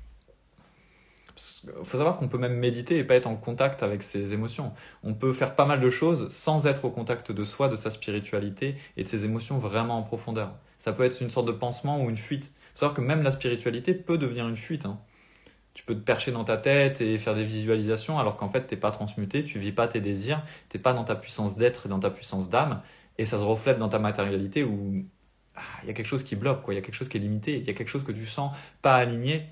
[1.38, 4.73] Il faut savoir qu'on peut même méditer et pas être en contact avec ses émotions.
[5.03, 7.89] On peut faire pas mal de choses sans être au contact de soi, de sa
[7.89, 10.53] spiritualité et de ses émotions vraiment en profondeur.
[10.77, 12.53] Ça peut être une sorte de pansement ou une fuite.
[12.73, 14.86] Faut savoir que même la spiritualité peut devenir une fuite.
[14.86, 14.99] Hein.
[15.76, 18.78] Tu peux te percher dans ta tête et faire des visualisations alors qu'en fait t'es
[18.78, 21.99] pas transmuté, tu vis pas tes désirs, t'es pas dans ta puissance d'être et dans
[21.99, 22.82] ta puissance d'âme
[23.17, 25.05] et ça se reflète dans ta matérialité où
[25.55, 27.19] ah, il y a quelque chose qui bloque, il y a quelque chose qui est
[27.21, 29.47] limité, il y a quelque chose que tu sens pas aligné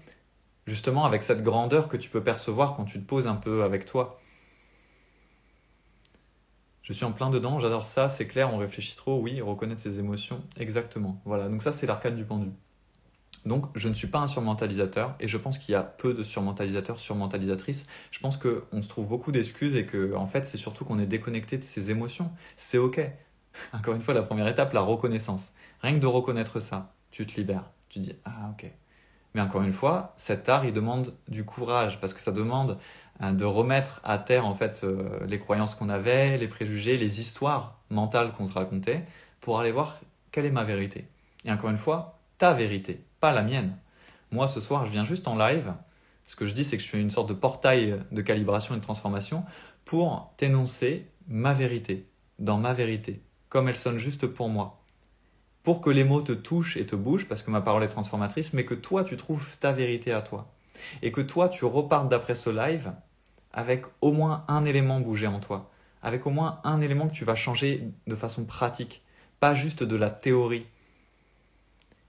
[0.66, 3.86] justement avec cette grandeur que tu peux percevoir quand tu te poses un peu avec
[3.86, 4.20] toi.
[6.82, 10.00] Je suis en plein dedans, j'adore ça, c'est clair, on réfléchit trop, oui, reconnaître ses
[10.00, 11.22] émotions, exactement.
[11.26, 12.50] Voilà, donc ça c'est l'arcane du pendu.
[13.46, 16.24] Donc je ne suis pas un surmentalisateur et je pense qu'il y a peu de
[16.24, 17.86] surmentalisateurs, surmentalisatrices.
[18.12, 21.06] Je pense qu'on se trouve beaucoup d'excuses et que en fait c'est surtout qu'on est
[21.06, 22.32] déconnecté de ses émotions.
[22.56, 23.02] C'est ok.
[23.74, 25.54] Encore une fois, la première étape, la reconnaissance.
[25.82, 27.70] Rien que de reconnaître ça, tu te libères.
[27.90, 28.72] Tu dis ah ok,
[29.34, 32.78] mais encore une fois, cet art, il demande du courage parce que ça demande
[33.22, 37.20] euh, de remettre à terre en fait euh, les croyances qu'on avait, les préjugés, les
[37.20, 39.04] histoires mentales qu'on se racontait
[39.42, 40.00] pour aller voir
[40.32, 41.08] quelle est ma vérité.
[41.46, 43.78] Et encore une fois, ta vérité, pas la mienne.
[44.32, 45.74] Moi, ce soir, je viens juste en live.
[46.26, 48.78] Ce que je dis, c'est que je suis une sorte de portail de calibration et
[48.80, 49.46] de transformation
[49.86, 52.06] pour t'énoncer ma vérité,
[52.40, 54.84] dans ma vérité, comme elle sonne juste pour moi
[55.64, 58.52] pour que les mots te touchent et te bougent, parce que ma parole est transformatrice,
[58.52, 60.52] mais que toi, tu trouves ta vérité à toi.
[61.02, 62.92] Et que toi, tu repartes d'après ce live
[63.54, 65.72] avec au moins un élément bougé en toi,
[66.02, 69.04] avec au moins un élément que tu vas changer de façon pratique,
[69.40, 70.66] pas juste de la théorie.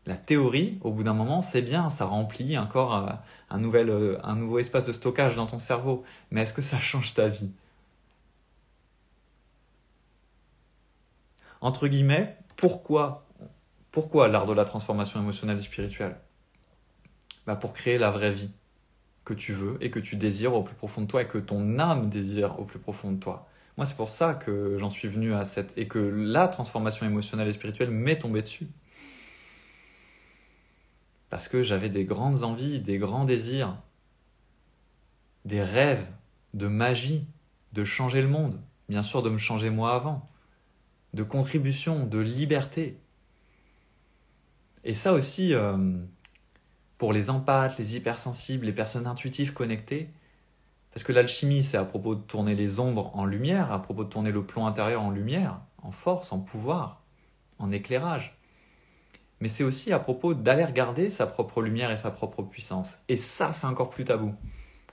[0.06, 3.12] La théorie, au bout d'un moment, c'est bien, ça remplit encore euh,
[3.50, 6.78] un, nouvel, euh, un nouveau espace de stockage dans ton cerveau, mais est-ce que ça
[6.80, 7.50] change ta vie?
[11.60, 13.24] Entre guillemets, pourquoi
[13.94, 16.16] pourquoi l'art de la transformation émotionnelle et spirituelle?
[17.46, 18.50] Bah Pour créer la vraie vie
[19.24, 21.78] que tu veux et que tu désires au plus profond de toi et que ton
[21.78, 23.48] âme désire au plus profond de toi.
[23.76, 25.72] Moi, c'est pour ça que j'en suis venu à cette.
[25.78, 28.66] et que la transformation émotionnelle et spirituelle m'est tombée dessus.
[31.34, 33.76] Parce que j'avais des grandes envies, des grands désirs,
[35.44, 36.06] des rêves
[36.52, 37.26] de magie,
[37.72, 40.30] de changer le monde, bien sûr de me changer moi avant,
[41.12, 43.00] de contribution, de liberté,
[44.84, 45.76] et ça aussi, euh,
[46.98, 50.10] pour les empathes, les hypersensibles, les personnes intuitives connectées,
[50.92, 54.08] parce que l'alchimie, c'est à propos de tourner les ombres en lumière, à propos de
[54.08, 57.02] tourner le plomb intérieur en lumière, en force, en pouvoir,
[57.58, 58.38] en éclairage.
[59.44, 62.96] Mais c'est aussi à propos d'aller regarder sa propre lumière et sa propre puissance.
[63.10, 64.34] Et ça, c'est encore plus tabou.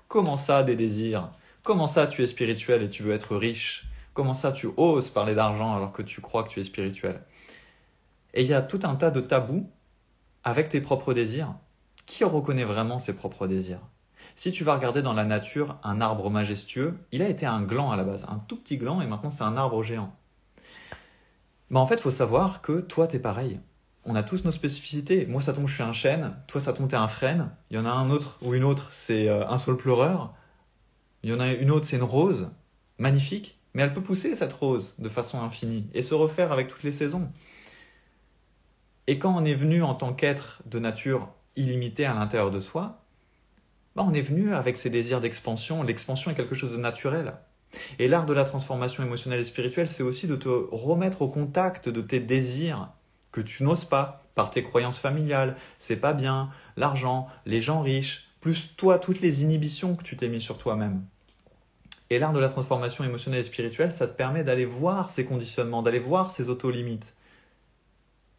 [0.09, 1.31] Comment ça, des désirs?
[1.63, 3.85] Comment ça, tu es spirituel et tu veux être riche?
[4.13, 7.21] Comment ça, tu oses parler d'argent alors que tu crois que tu es spirituel?
[8.33, 9.69] Et il y a tout un tas de tabous
[10.43, 11.53] avec tes propres désirs,
[12.05, 13.79] qui reconnaît vraiment ses propres désirs?
[14.35, 17.91] Si tu vas regarder dans la nature un arbre majestueux, il a été un gland
[17.91, 20.13] à la base, un tout petit gland et maintenant c'est un arbre géant.
[21.69, 23.61] Mais en fait, il faut savoir que toi, tu es pareil.
[24.05, 25.25] On a tous nos spécificités.
[25.27, 26.33] Moi, ça tombe, je suis un chêne.
[26.47, 27.51] Toi, ça tombe, t'es un frêne.
[27.69, 30.33] Il y en a un autre ou une autre, c'est euh, un saule pleureur.
[31.23, 32.49] Il y en a une autre, c'est une rose.
[32.97, 33.59] Magnifique.
[33.73, 36.91] Mais elle peut pousser, cette rose, de façon infinie et se refaire avec toutes les
[36.91, 37.29] saisons.
[39.07, 43.03] Et quand on est venu en tant qu'être de nature illimitée à l'intérieur de soi,
[43.95, 45.83] bah, on est venu avec ses désirs d'expansion.
[45.83, 47.33] L'expansion est quelque chose de naturel.
[47.99, 51.87] Et l'art de la transformation émotionnelle et spirituelle, c'est aussi de te remettre au contact
[51.87, 52.89] de tes désirs
[53.31, 55.55] que tu n'oses pas par tes croyances familiales.
[55.77, 60.29] C'est pas bien, l'argent, les gens riches, plus toi, toutes les inhibitions que tu t'es
[60.29, 61.03] mis sur toi-même.
[62.09, 65.81] Et l'art de la transformation émotionnelle et spirituelle, ça te permet d'aller voir ces conditionnements,
[65.81, 67.15] d'aller voir ces auto-limites,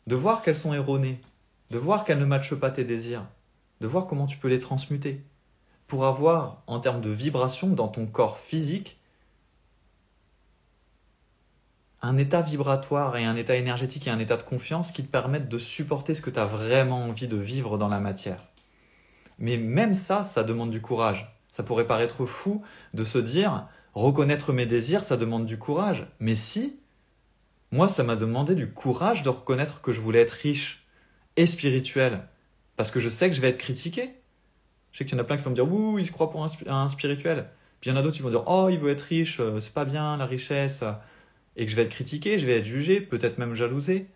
[0.06, 1.20] de voir qu'elles sont erronées,
[1.70, 3.26] de voir qu'elles ne matchent pas tes désirs,
[3.80, 5.24] de voir comment tu peux les transmuter,
[5.86, 8.98] pour avoir, en termes de vibration dans ton corps physique,
[12.02, 15.48] un état vibratoire et un état énergétique et un état de confiance qui te permettent
[15.48, 18.44] de supporter ce que tu as vraiment envie de vivre dans la matière.
[19.38, 21.34] Mais même ça, ça demande du courage.
[21.48, 26.06] Ça pourrait paraître fou de se dire Reconnaître mes désirs, ça demande du courage.
[26.18, 26.80] Mais si,
[27.70, 30.86] moi, ça m'a demandé du courage de reconnaître que je voulais être riche
[31.36, 32.26] et spirituel.
[32.76, 34.14] Parce que je sais que je vais être critiqué.
[34.92, 36.30] Je sais qu'il y en a plein qui vont me dire, ouh, il se croit
[36.30, 37.48] pour un, spirituel.
[37.80, 39.60] Puis il y en a d'autres qui vont dire, oh, il veut être riche, euh,
[39.60, 40.82] c'est pas bien la richesse.
[41.56, 44.08] Et que je vais être critiqué, je vais être jugé, peut-être même jalousé.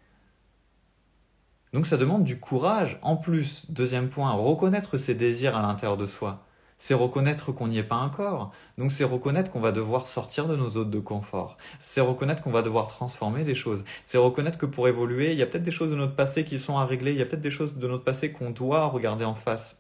[1.73, 2.99] Donc ça demande du courage.
[3.03, 6.47] En plus, deuxième point, reconnaître ses désirs à l'intérieur de soi.
[6.79, 8.53] C'est reconnaître qu'on n'y est pas encore.
[8.77, 11.57] Donc c'est reconnaître qu'on va devoir sortir de nos zones de confort.
[11.79, 13.83] C'est reconnaître qu'on va devoir transformer les choses.
[14.05, 16.59] C'est reconnaître que pour évoluer, il y a peut-être des choses de notre passé qui
[16.59, 17.13] sont à régler.
[17.13, 19.79] Il y a peut-être des choses de notre passé qu'on doit regarder en face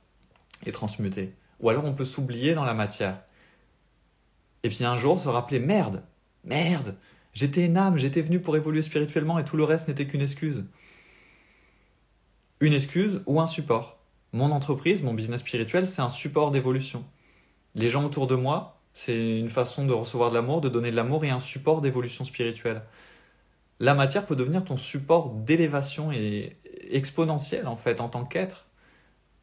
[0.64, 1.34] et transmuter.
[1.60, 3.20] Ou alors on peut s'oublier dans la matière.
[4.62, 6.02] Et puis un jour se rappeler merde,
[6.44, 6.96] merde,
[7.36, 10.64] j'étais une âme, j'étais venu pour évoluer spirituellement et tout le reste n'était qu'une excuse
[12.60, 13.98] une excuse ou un support.
[14.32, 17.04] Mon entreprise, mon business spirituel, c'est un support d'évolution.
[17.74, 20.96] Les gens autour de moi, c'est une façon de recevoir de l'amour, de donner de
[20.96, 22.82] l'amour et un support d'évolution spirituelle.
[23.78, 26.56] La matière peut devenir ton support d'élévation et
[26.90, 28.66] exponentielle en fait en tant qu'être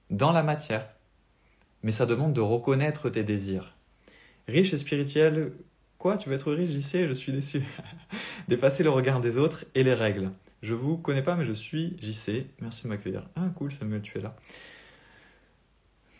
[0.09, 0.87] dans la matière.
[1.83, 3.75] Mais ça demande de reconnaître tes désirs.
[4.47, 5.53] Riche et spirituel,
[6.03, 7.63] quoi Tu veux être riche, sais, je suis déçu.
[8.49, 10.31] Dépasser le regard des autres et les règles.
[10.61, 12.45] Je vous connais pas, mais je suis JC.
[12.59, 13.23] Merci de m'accueillir.
[13.37, 14.35] Ah, cool, Samuel, tu es là.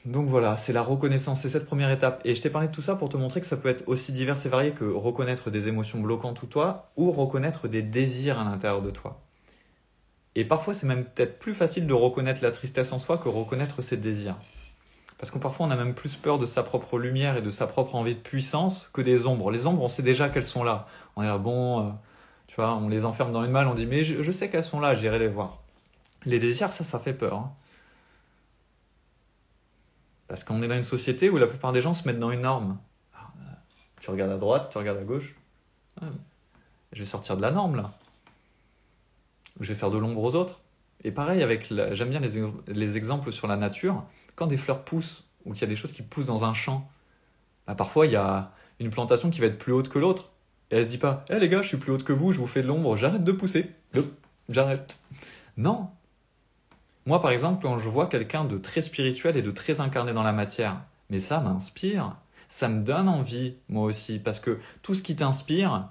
[0.06, 2.22] Donc voilà, c'est la reconnaissance, c'est cette première étape.
[2.24, 4.14] Et je t'ai parlé de tout ça pour te montrer que ça peut être aussi
[4.14, 8.46] divers et varié que reconnaître des émotions bloquantes ou toi, ou reconnaître des désirs à
[8.46, 9.22] l'intérieur de toi.
[10.36, 13.82] Et parfois, c'est même peut-être plus facile de reconnaître la tristesse en soi que reconnaître
[13.82, 14.38] ses désirs.
[15.18, 17.68] Parce que parfois, on a même plus peur de sa propre lumière et de sa
[17.68, 19.52] propre envie de puissance que des ombres.
[19.52, 20.88] Les ombres, on sait déjà qu'elles sont là.
[21.16, 21.92] On est là, bon, euh,
[22.48, 24.80] tu vois, on les enferme dans une malle, on dit mais je, sais qu'elles sont
[24.80, 25.62] là, j'irai les voir.
[26.26, 27.36] Les désirs, ça, ça fait peur.
[27.36, 27.54] Hein.
[30.28, 32.42] Parce qu'on est dans une société où la plupart des gens se mettent dans une
[32.42, 32.78] norme.
[33.16, 33.20] Euh,
[34.02, 35.36] tu regardes à droite, tu regardes à gauche.
[36.92, 37.92] je vais sortir de la norme là.
[39.60, 40.62] Je vais faire de l'ombre aux autres.
[41.04, 42.32] Et pareil, avec j'aime bien les,
[42.68, 44.04] les, exemples sur la nature.
[44.36, 46.90] Quand des fleurs poussent, ou qu'il y a des choses qui poussent dans un champ,
[47.68, 50.32] bah, parfois il y a une plantation qui va être plus haute que l'autre.
[50.72, 52.32] Et elle se dit pas, hé eh, les gars, je suis plus haute que vous,
[52.32, 53.70] je vous fais de l'ombre, j'arrête de pousser.
[54.50, 55.00] J'arrête.
[55.58, 55.90] Non.
[57.06, 60.24] Moi, par exemple, quand je vois quelqu'un de très spirituel et de très incarné dans
[60.24, 62.16] la matière, mais ça m'inspire.
[62.48, 65.90] Ça me donne envie, moi aussi, parce que tout ce qui t'inspire,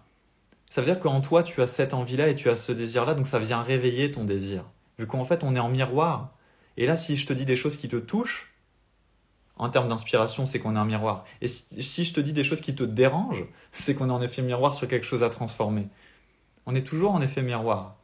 [0.70, 3.26] ça veut dire qu'en toi, tu as cette envie-là et tu as ce désir-là, donc
[3.26, 4.64] ça vient réveiller ton désir.
[4.98, 6.34] Vu qu'en fait, on est en miroir.
[6.76, 8.52] Et là, si je te dis des choses qui te touchent,
[9.56, 11.24] en termes d'inspiration, c'est qu'on est un miroir.
[11.40, 14.42] Et si, je te dis des choses qui te dérangent, c'est qu'on est en effet
[14.42, 15.88] miroir sur quelque chose à transformer.
[16.66, 17.96] On est toujours en effet miroir.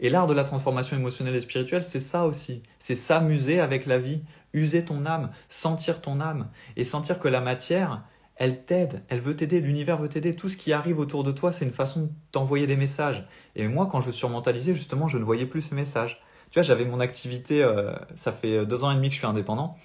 [0.00, 2.62] Et l'art de la transformation émotionnelle et spirituelle, c'est ça aussi.
[2.78, 7.40] C'est s'amuser avec la vie, user ton âme, sentir ton âme, et sentir que la
[7.40, 8.04] matière,
[8.36, 10.36] elle t'aide, elle veut t'aider, l'univers veut t'aider.
[10.36, 13.26] Tout ce qui arrive autour de toi, c'est une façon de t'envoyer des messages.
[13.56, 16.22] Et moi, quand je suis surmentalisé, justement, je ne voyais plus ces messages.
[16.50, 19.26] Tu vois, j'avais mon activité, euh, ça fait deux ans et demi que je suis
[19.26, 19.76] indépendant.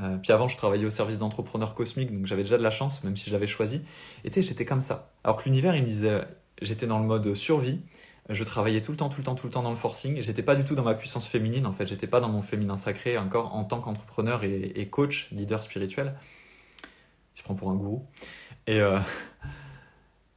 [0.00, 3.04] Euh, puis avant, je travaillais au service d'entrepreneurs cosmiques, donc j'avais déjà de la chance,
[3.04, 3.82] même si je l'avais choisi.
[4.24, 5.10] Et tu sais, j'étais comme ça.
[5.24, 6.22] Alors que l'univers, il me disait,
[6.62, 7.80] j'étais dans le mode survie.
[8.28, 10.20] Je travaillais tout le temps, tout le temps, tout le temps dans le forcing.
[10.20, 11.86] J'étais pas du tout dans ma puissance féminine, en fait.
[11.86, 16.14] J'étais pas dans mon féminin sacré encore en tant qu'entrepreneur et, coach, leader spirituel.
[17.34, 18.06] Je prends pour un gourou.
[18.68, 18.98] Et, euh,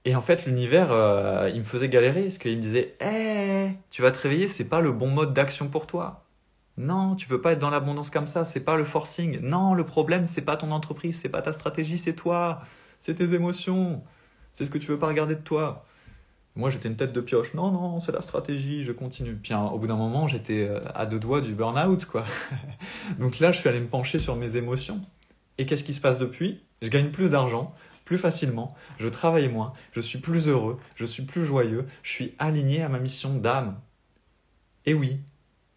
[0.06, 4.02] et en fait, l'univers, euh, il me faisait galérer parce qu'il me disait, hé, tu
[4.02, 6.24] vas te réveiller, c'est pas le bon mode d'action pour toi
[6.78, 9.40] non, tu peux pas être dans l'abondance comme ça, c'est pas le forcing.
[9.42, 12.62] Non, le problème, c'est pas ton entreprise, c'est pas ta stratégie, c'est toi.
[13.00, 14.04] C'est tes émotions.
[14.54, 15.86] C'est ce que tu veux pas regarder de toi.
[16.56, 17.54] Moi, j'étais une tête de pioche.
[17.54, 19.36] Non, non, c'est la stratégie, je continue.
[19.36, 22.26] Puis au bout d'un moment, j'étais euh, à deux doigts du burn-out, quoi.
[23.20, 25.02] Donc là, je suis allé me pencher sur mes émotions.
[25.58, 26.64] Et qu'est-ce qui se passe depuis?
[26.82, 27.76] Je gagne plus d'argent,
[28.06, 32.34] plus facilement, je travaille moins, je suis plus heureux, je suis plus joyeux, je suis
[32.40, 33.80] aligné à ma mission d'âme.
[34.86, 35.20] Et oui,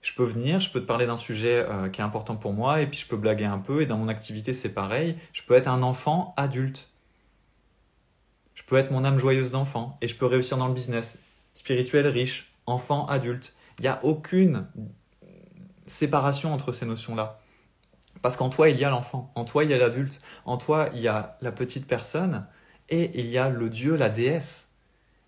[0.03, 2.81] je peux venir, je peux te parler d'un sujet euh, qui est important pour moi,
[2.81, 5.55] et puis je peux blaguer un peu, et dans mon activité c'est pareil, je peux
[5.55, 6.91] être un enfant adulte.
[8.55, 11.19] Je peux être mon âme joyeuse d'enfant, et je peux réussir dans le business,
[11.55, 13.55] spirituel, riche, enfant, adulte.
[13.79, 14.67] Il n'y a aucune
[15.87, 17.41] séparation entre ces notions-là.
[18.27, 20.89] Parce qu'en toi, il y a l'enfant, en toi, il y a l'adulte, en toi,
[20.93, 22.45] il y a la petite personne,
[22.89, 24.69] et il y a le Dieu, la déesse.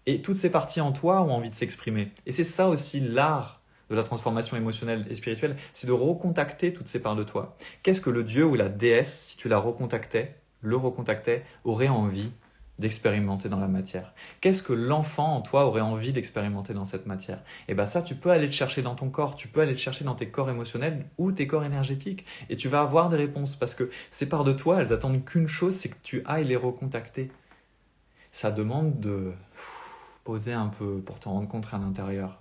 [0.06, 2.10] Et toutes ces parties en toi ont envie de s'exprimer.
[2.26, 6.88] Et c'est ça aussi l'art de la transformation émotionnelle et spirituelle, c'est de recontacter toutes
[6.88, 7.56] ces parts de toi.
[7.84, 12.32] Qu'est-ce que le dieu ou la déesse, si tu la recontactais, le recontactais, aurait envie
[12.78, 17.42] d'expérimenter dans la matière Qu'est-ce que l'enfant en toi aurait envie d'expérimenter dans cette matière?
[17.68, 19.78] Et bien ça, tu peux aller le chercher dans ton corps, tu peux aller le
[19.78, 23.56] chercher dans tes corps émotionnels ou tes corps énergétiques, et tu vas avoir des réponses
[23.56, 26.56] parce que ces parts de toi, elles attendent qu'une chose, c'est que tu ailles les
[26.56, 27.30] recontacter.
[28.30, 29.32] Ça demande de
[30.24, 32.38] poser un peu pour t'en rendre compte à l'intérieur.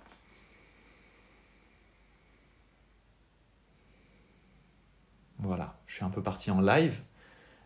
[5.38, 7.00] Voilà, je suis un peu parti en live,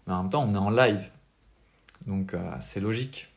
[0.07, 1.11] mais en même temps, on est en live.
[2.07, 3.29] Donc, euh, c'est logique.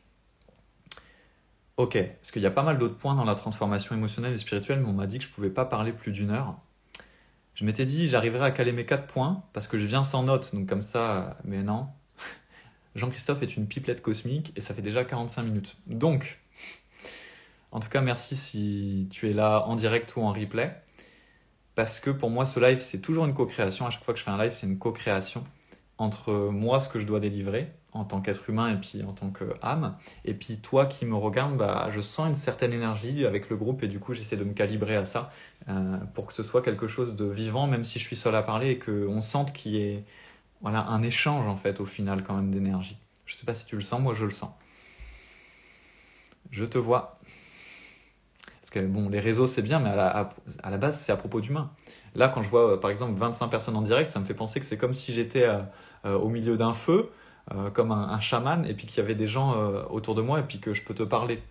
[1.76, 4.80] Ok, parce qu'il y a pas mal d'autres points dans la transformation émotionnelle et spirituelle,
[4.80, 6.58] mais on m'a dit que je ne pouvais pas parler plus d'une heure.
[7.54, 10.54] Je m'étais dit, j'arriverai à caler mes quatre points, parce que je viens sans notes,
[10.54, 11.88] donc comme ça, mais non.
[12.94, 15.76] Jean-Christophe est une pipelette cosmique, et ça fait déjà 45 minutes.
[15.86, 16.40] Donc,
[17.72, 20.74] en tout cas, merci si tu es là en direct ou en replay
[21.76, 23.86] parce que pour moi, ce live, c'est toujours une co-création.
[23.86, 25.44] À chaque fois que je fais un live, c'est une co-création
[25.98, 29.30] entre moi, ce que je dois délivrer en tant qu'être humain et puis en tant
[29.30, 33.56] qu'âme, et puis toi qui me regardes, bah, je sens une certaine énergie avec le
[33.56, 35.30] groupe et du coup j'essaie de me calibrer à ça
[35.68, 38.42] euh, pour que ce soit quelque chose de vivant, même si je suis seul à
[38.42, 40.04] parler et qu'on sente qu'il y ait
[40.60, 42.98] voilà, un échange en fait au final quand même d'énergie.
[43.24, 44.50] Je sais pas si tu le sens, moi je le sens.
[46.50, 47.18] Je te vois
[48.84, 51.70] bon, les réseaux c'est bien, mais à la, base c'est à propos d'humains.
[52.14, 54.60] Là, quand je vois euh, par exemple 25 personnes en direct, ça me fait penser
[54.60, 55.58] que c'est comme si j'étais euh,
[56.06, 57.10] au milieu d'un feu,
[57.74, 59.54] comme un, chaman, et puis qu'il y avait des gens
[59.90, 61.42] autour de moi, et puis que je peux te parler.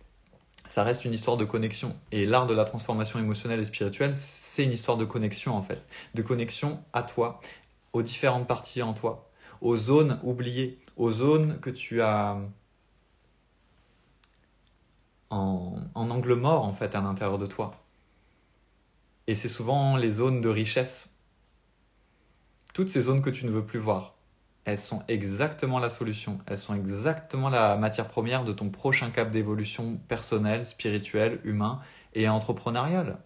[0.67, 1.95] Ça reste une histoire de connexion.
[2.11, 5.81] Et l'art de la transformation émotionnelle et spirituelle, c'est une histoire de connexion en fait.
[6.15, 7.39] De connexion à toi,
[7.93, 9.29] aux différentes parties en toi,
[9.61, 12.37] aux zones oubliées, aux zones que tu as
[15.29, 17.81] en, angle mort en fait à l'intérieur de toi.
[19.27, 21.09] Et c'est souvent les zones de richesse.
[22.73, 24.14] Toutes ces zones que tu ne veux plus voir,
[24.65, 26.39] elles sont exactement la solution.
[26.47, 31.81] Elles sont exactement la matière première de ton prochain cap d'évolution personnelle, spirituelle, humain
[32.15, 33.19] et entrepreneuriale.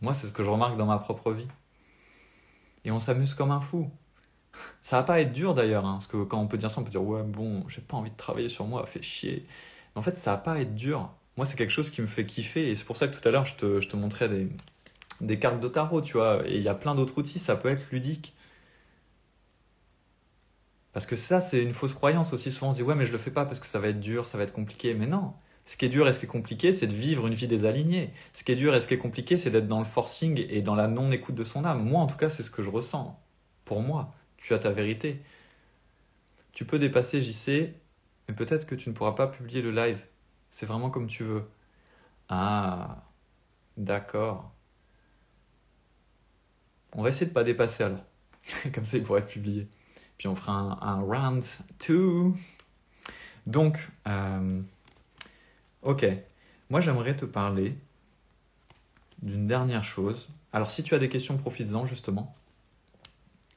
[0.00, 1.48] Moi, c'est ce que je remarque dans ma propre vie.
[2.84, 3.90] Et on s'amuse comme un fou.
[4.82, 6.84] Ça va pas être dur d'ailleurs, hein, parce que quand on peut dire ça, on
[6.84, 9.46] peut dire ouais bon, j'ai pas envie de travailler sur moi, fait chier.
[9.94, 11.10] En fait, ça va pas être dur.
[11.36, 13.30] Moi, c'est quelque chose qui me fait kiffer et c'est pour ça que tout à
[13.30, 14.48] l'heure, je te, je montrais des,
[15.20, 16.42] des cartes de tarot, tu vois.
[16.48, 18.34] Et il y a plein d'autres outils, ça peut être ludique.
[20.92, 22.50] Parce que ça, c'est une fausse croyance aussi.
[22.50, 24.00] Souvent, on se dit, ouais, mais je le fais pas parce que ça va être
[24.00, 24.94] dur, ça va être compliqué.
[24.94, 25.34] Mais non.
[25.64, 28.12] Ce qui est dur et ce qui est compliqué, c'est de vivre une vie désalignée.
[28.32, 30.62] Ce qui est dur et ce qui est compliqué, c'est d'être dans le forcing et
[30.62, 31.84] dans la non-écoute de son âme.
[31.84, 33.20] Moi, en tout cas, c'est ce que je ressens.
[33.64, 35.22] Pour moi, tu as ta vérité.
[36.52, 37.74] Tu peux dépasser JC
[38.28, 40.04] mais peut-être que tu ne pourras pas publier le live.
[40.50, 41.44] C'est vraiment comme tu veux.
[42.28, 43.04] Ah,
[43.76, 44.52] d'accord.
[46.92, 48.04] On va essayer de ne pas dépasser alors.
[48.74, 49.68] comme ça, il pourrait être publié.
[50.18, 51.44] Puis on fera un, round
[51.88, 52.32] 2.
[53.46, 54.60] Donc, euh,
[55.82, 56.06] ok.
[56.70, 57.78] Moi, j'aimerais te parler
[59.22, 60.28] d'une dernière chose.
[60.52, 62.34] Alors, si tu as des questions, profites-en justement.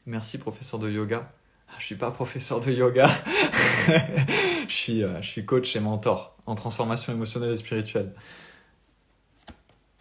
[0.06, 1.32] Merci, professeur de yoga.
[1.68, 3.10] Ah, je suis pas professeur de yoga.
[4.68, 8.14] je, suis, euh, je suis coach et mentor en transformation émotionnelle et spirituelle.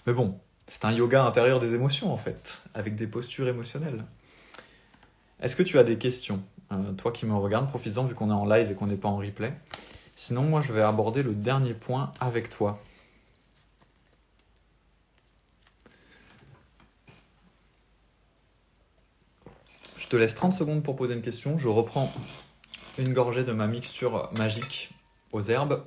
[0.06, 4.04] Mais bon, c'est un yoga intérieur des émotions en fait, avec des postures émotionnelles.
[5.40, 8.34] Est-ce que tu as des questions euh, Toi qui me regardes, profites-en vu qu'on est
[8.34, 9.52] en live et qu'on n'est pas en replay.
[10.16, 12.80] Sinon, moi, je vais aborder le dernier point avec toi.
[20.10, 21.56] te laisse 30 secondes pour poser une question.
[21.56, 22.12] Je reprends
[22.98, 24.90] une gorgée de ma mixture magique
[25.30, 25.84] aux herbes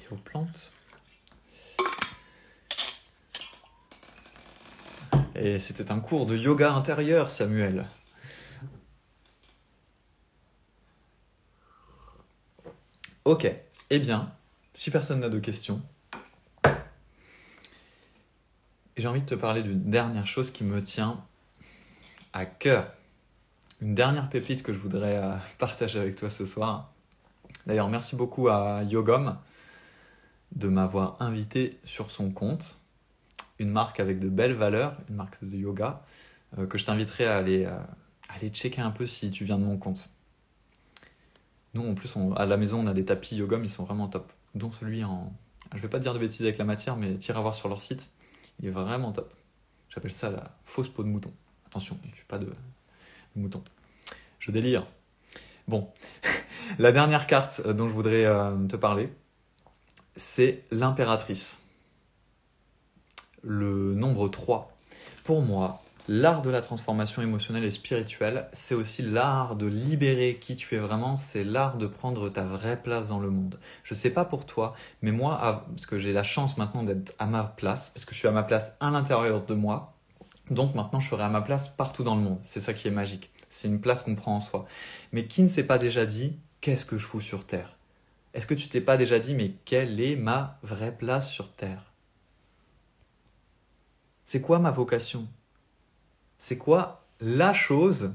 [0.00, 0.70] et aux plantes.
[5.34, 7.86] Et c'était un cours de yoga intérieur, Samuel.
[13.24, 13.50] Ok,
[13.90, 14.32] eh bien,
[14.74, 15.80] si personne n'a de questions,
[18.96, 21.24] j'ai envie de te parler d'une dernière chose qui me tient
[22.32, 22.92] à cœur.
[23.80, 26.92] Une dernière pépite que je voudrais euh, partager avec toi ce soir.
[27.66, 29.36] D'ailleurs, merci beaucoup à Yogom
[30.54, 32.81] de m'avoir invité sur son compte.
[33.62, 36.02] Une marque avec de belles valeurs, une marque de yoga,
[36.58, 37.78] euh, que je t'inviterai à aller, euh,
[38.28, 40.08] aller checker un peu si tu viens de mon compte.
[41.74, 44.32] Nous, en plus, à la maison, on a des tapis Yogom, ils sont vraiment top.
[44.56, 45.32] Dont celui en.
[45.76, 47.80] Je vais pas dire de bêtises avec la matière, mais tire à voir sur leur
[47.80, 48.10] site.
[48.58, 49.32] Il est vraiment top.
[49.88, 51.32] J'appelle ça la fausse peau de mouton.
[51.66, 52.52] Attention, je ne suis pas de,
[53.36, 53.62] mouton.
[54.40, 54.88] Je délire.
[55.68, 55.88] Bon,
[56.80, 58.24] la dernière carte euh, dont je voudrais
[58.68, 59.08] te parler,
[60.16, 61.61] c'est l'impératrice.
[63.42, 64.70] Le nombre 3.
[65.24, 70.56] Pour moi, L'art de la transformation émotionnelle et spirituelle, c'est aussi l'art de libérer qui
[70.56, 73.60] tu es vraiment, c'est l'art de prendre ta vraie place dans le monde.
[73.84, 77.26] Je sais pas pour toi, mais moi, parce que j'ai la chance maintenant d'être à
[77.26, 79.94] ma place, parce que je suis à ma place à l'intérieur de moi,
[80.50, 82.40] donc maintenant je serai à ma place partout dans le monde.
[82.42, 83.30] C'est ça qui est magique.
[83.48, 84.66] C'est une place qu'on prend en soi.
[85.12, 87.76] Mais qui ne s'est pas déjà dit, qu'est-ce que je fous sur Terre?
[88.34, 91.91] Est-ce que tu t'es pas déjà dit, mais quelle est ma vraie place sur Terre?
[94.32, 95.28] C'est quoi ma vocation?
[96.38, 98.12] C'est quoi la chose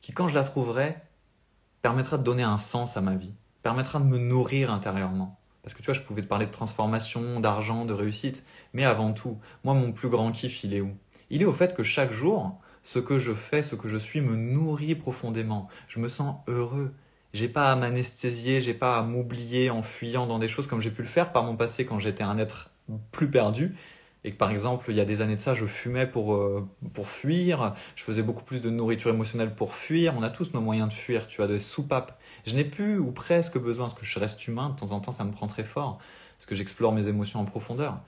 [0.00, 0.96] qui, quand je la trouverai,
[1.80, 3.32] permettra de donner un sens à ma vie,
[3.62, 5.38] permettra de me nourrir intérieurement?
[5.62, 8.42] Parce que tu vois, je pouvais te parler de transformation, d'argent, de réussite,
[8.72, 10.90] mais avant tout, moi, mon plus grand kiff, il est où?
[11.30, 14.20] Il est au fait que chaque jour, ce que je fais, ce que je suis,
[14.20, 15.68] me nourrit profondément.
[15.86, 16.92] Je me sens heureux.
[17.32, 20.90] J'ai pas à m'anesthésier, j'ai pas à m'oublier en fuyant dans des choses comme j'ai
[20.90, 22.70] pu le faire par mon passé quand j'étais un être
[23.12, 23.76] plus perdu
[24.26, 26.68] et que par exemple, il y a des années de ça, je fumais pour, euh,
[26.94, 30.60] pour fuir, je faisais beaucoup plus de nourriture émotionnelle pour fuir, on a tous nos
[30.60, 32.18] moyens de fuir, tu as des soupapes.
[32.44, 35.12] Je n'ai plus ou presque besoin, parce que je reste humain, de temps en temps
[35.12, 36.00] ça me prend très fort,
[36.36, 38.00] parce que j'explore mes émotions en profondeur.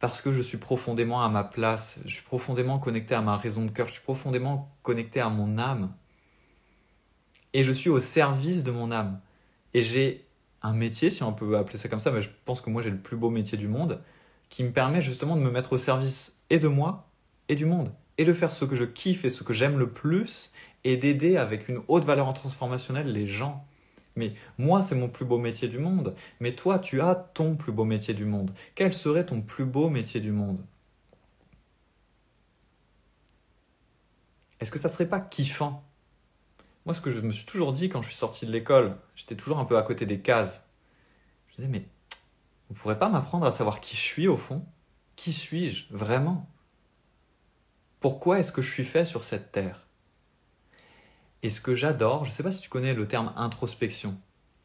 [0.00, 3.66] Parce que je suis profondément à ma place, je suis profondément connecté à ma raison
[3.66, 5.92] de cœur, je suis profondément connecté à mon âme.
[7.52, 9.20] Et je suis au service de mon âme.
[9.74, 10.24] Et j'ai
[10.62, 12.90] un métier, si on peut appeler ça comme ça, mais je pense que moi j'ai
[12.90, 14.00] le plus beau métier du monde,
[14.48, 17.08] qui me permet justement de me mettre au service et de moi
[17.48, 19.90] et du monde, et de faire ce que je kiffe et ce que j'aime le
[19.90, 20.52] plus,
[20.84, 23.66] et d'aider avec une haute valeur transformationnelle les gens.
[24.16, 26.14] Mais moi, c'est mon plus beau métier du monde.
[26.40, 28.52] Mais toi, tu as ton plus beau métier du monde.
[28.74, 30.64] Quel serait ton plus beau métier du monde?
[34.60, 35.84] Est-ce que ça serait pas kiffant?
[36.86, 39.34] Moi, ce que je me suis toujours dit quand je suis sorti de l'école, j'étais
[39.34, 40.62] toujours un peu à côté des cases.
[41.48, 41.88] Je me disais, mais
[42.68, 44.64] vous ne pourrez pas m'apprendre à savoir qui je suis au fond?
[45.16, 46.48] Qui suis-je vraiment?
[48.00, 49.86] Pourquoi est-ce que je suis fait sur cette terre?
[51.42, 54.16] Et ce que j'adore, je ne sais pas si tu connais le terme introspection,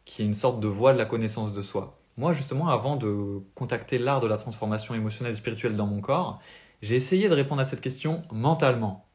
[0.05, 1.99] qui est une sorte de voie de la connaissance de soi.
[2.15, 6.39] Moi, justement, avant de contacter l'art de la transformation émotionnelle et spirituelle dans mon corps,
[6.81, 9.08] j'ai essayé de répondre à cette question mentalement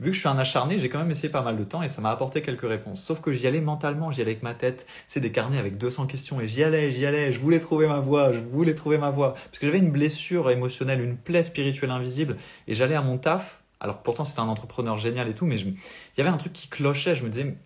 [0.00, 1.88] vu que je suis un acharné, j'ai quand même essayé pas mal de temps et
[1.88, 3.02] ça m'a apporté quelques réponses.
[3.02, 4.86] Sauf que j'y allais mentalement, j'y allais avec ma tête.
[5.08, 7.32] C'est des carnets avec 200 questions et j'y allais, j'y allais.
[7.32, 9.34] Je voulais trouver ma voix, je voulais trouver ma voix.
[9.34, 12.36] Parce que j'avais une blessure émotionnelle, une plaie spirituelle invisible
[12.68, 13.62] et j'allais à mon taf.
[13.80, 15.76] Alors pourtant c'était un entrepreneur génial et tout, mais il
[16.16, 17.14] y avait un truc qui clochait.
[17.14, 17.56] Je me disais,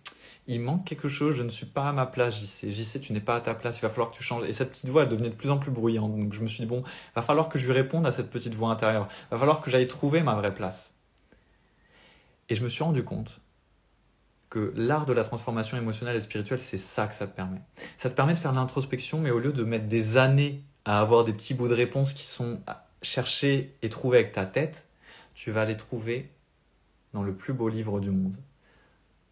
[0.47, 3.19] il manque quelque chose, je ne suis pas à ma place, j'y sais, tu n'es
[3.19, 4.43] pas à ta place, il va falloir que tu changes.
[4.47, 6.15] Et cette petite voix, elle devenait de plus en plus bruyante.
[6.17, 6.83] Donc je me suis dit, bon,
[7.15, 9.07] va falloir que je lui réponde à cette petite voix intérieure.
[9.29, 10.90] Va falloir que j'aille trouver ma vraie place.
[12.51, 13.39] Et je me suis rendu compte
[14.49, 17.61] que l'art de la transformation émotionnelle et spirituelle, c'est ça que ça te permet.
[17.97, 21.23] Ça te permet de faire l'introspection, mais au lieu de mettre des années à avoir
[21.23, 22.59] des petits bouts de réponse qui sont
[23.01, 24.89] cherchés et trouvés avec ta tête,
[25.33, 26.29] tu vas les trouver
[27.13, 28.35] dans le plus beau livre du monde,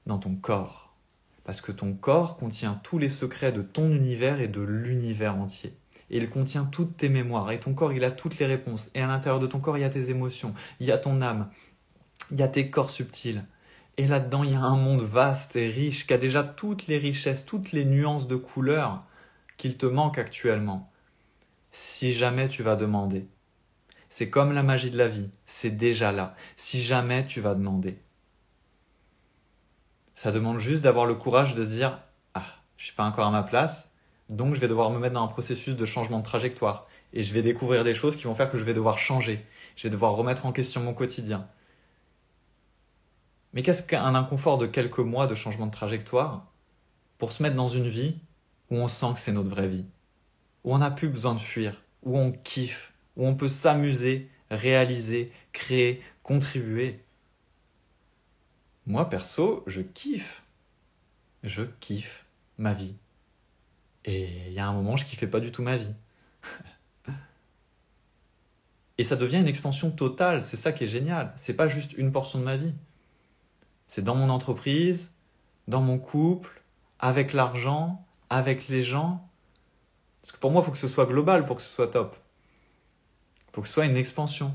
[0.06, 0.96] dans ton corps.
[1.44, 5.74] Parce que ton corps contient tous les secrets de ton univers et de l'univers entier.
[6.10, 7.52] Et il contient toutes tes mémoires.
[7.52, 8.90] Et ton corps, il a toutes les réponses.
[8.96, 11.22] Et à l'intérieur de ton corps, il y a tes émotions, il y a ton
[11.22, 11.50] âme,
[12.32, 13.46] il y a tes corps subtils.
[13.98, 16.98] Et là-dedans, il y a un monde vaste et riche qui a déjà toutes les
[16.98, 19.02] richesses, toutes les nuances de couleurs
[19.58, 20.92] qu'il te manque actuellement.
[21.72, 23.28] Si jamais tu vas demander.
[24.10, 26.36] C'est comme la magie de la vie, c'est déjà là.
[26.56, 28.00] Si jamais tu vas demander.
[30.16, 32.00] Ça demande juste d'avoir le courage de dire
[32.34, 32.46] Ah,
[32.78, 33.92] je suis pas encore à ma place,
[34.30, 36.88] donc je vais devoir me mettre dans un processus de changement de trajectoire.
[37.14, 39.46] Et je vais découvrir des choses qui vont faire que je vais devoir changer.
[39.76, 41.48] Je vais devoir remettre en question mon quotidien.
[43.54, 46.52] Mais qu'est-ce qu'un inconfort de quelques mois de changement de trajectoire
[47.18, 48.18] pour se mettre dans une vie
[48.70, 49.86] où on sent que c'est notre vraie vie,
[50.64, 55.32] où on n'a plus besoin de fuir, où on kiffe, où on peut s'amuser, réaliser,
[55.52, 57.04] créer, contribuer?
[58.86, 60.44] Moi, perso, je kiffe.
[61.44, 62.26] Je kiffe
[62.58, 62.96] ma vie.
[64.06, 65.94] Et il y a un moment, je kiffais pas du tout ma vie.
[68.98, 71.34] Et ça devient une expansion totale, c'est ça qui est génial.
[71.38, 72.74] C'est pas juste une portion de ma vie.
[73.90, 75.12] C'est dans mon entreprise,
[75.68, 76.62] dans mon couple,
[77.00, 79.28] avec l'argent, avec les gens.
[80.22, 82.16] Parce que pour moi, il faut que ce soit global pour que ce soit top.
[83.48, 84.54] Il faut que ce soit une expansion.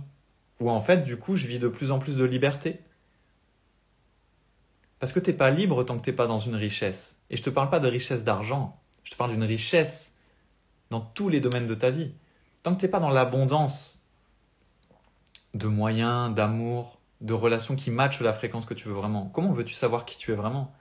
[0.60, 2.78] Où en fait, du coup, je vis de plus en plus de liberté.
[5.00, 7.16] Parce que tu n'es pas libre tant que tu n'es pas dans une richesse.
[7.28, 8.80] Et je te parle pas de richesse d'argent.
[9.02, 10.12] Je te parle d'une richesse
[10.90, 12.14] dans tous les domaines de ta vie.
[12.62, 14.00] Tant que tu n'es pas dans l'abondance
[15.54, 19.26] de moyens, d'amour, de relations qui matchent la fréquence que tu veux vraiment.
[19.26, 20.74] Comment veux-tu savoir qui tu es vraiment?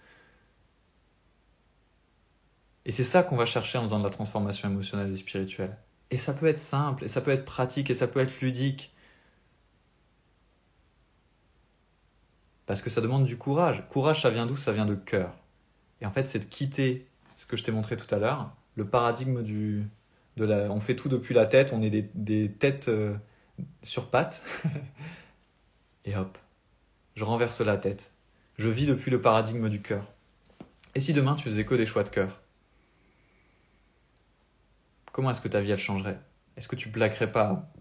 [2.85, 5.77] Et c'est ça qu'on va chercher en faisant de la transformation émotionnelle et spirituelle.
[6.11, 8.93] Et ça peut être simple, et ça peut être pratique, et ça peut être ludique.
[12.65, 13.83] Parce que ça demande du courage.
[13.89, 14.55] Courage, ça vient d'où?
[14.55, 15.33] Ça vient de cœur.
[16.01, 17.07] Et en fait, c'est de quitter
[17.37, 19.87] ce que je t'ai montré tout à l'heure, le paradigme du,
[20.37, 23.15] de la, on fait tout depuis la tête, on est des, des têtes euh,
[23.83, 24.41] sur pattes,
[26.05, 26.37] et hop,
[27.15, 28.11] je renverse la tête.
[28.57, 30.11] Je vis depuis le paradigme du cœur.
[30.95, 32.41] Et si demain tu faisais que des choix de cœur?
[35.11, 36.19] Comment est-ce que ta vie elle changerait?
[36.57, 37.71] Est-ce que tu plaquerais pas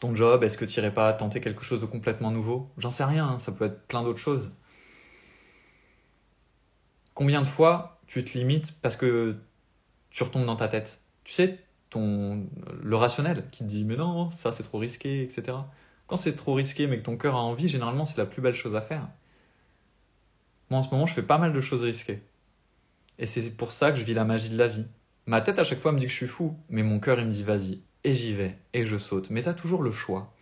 [0.00, 0.44] ton job?
[0.44, 2.70] Est-ce que tu irais pas tenter quelque chose de complètement nouveau?
[2.78, 4.50] J'en sais rien, hein, ça peut être plein d'autres choses.
[7.14, 9.36] Combien de fois tu te limites parce que
[10.10, 11.00] tu retombes dans ta tête?
[11.22, 11.58] Tu sais,
[11.90, 12.46] ton,
[12.82, 15.56] le rationnel qui te dit mais non, ça c'est trop risqué, etc.
[16.06, 18.54] Quand c'est trop risqué mais que ton cœur a envie, généralement c'est la plus belle
[18.54, 19.08] chose à faire.
[20.70, 22.22] Moi en ce moment je fais pas mal de choses risquées.
[23.18, 24.86] Et c'est pour ça que je vis la magie de la vie.
[25.26, 27.26] Ma tête à chaque fois me dit que je suis fou, mais mon cœur il
[27.26, 29.30] me dit vas-y, et j'y vais, et je saute.
[29.30, 30.34] Mais t'as toujours le choix.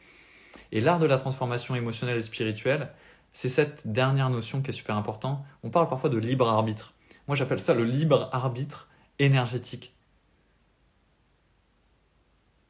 [0.73, 2.91] Et l'art de la transformation émotionnelle et spirituelle,
[3.33, 5.45] c'est cette dernière notion qui est super importante.
[5.63, 6.95] On parle parfois de libre arbitre.
[7.29, 8.89] Moi j'appelle ça le libre arbitre
[9.19, 9.95] énergétique.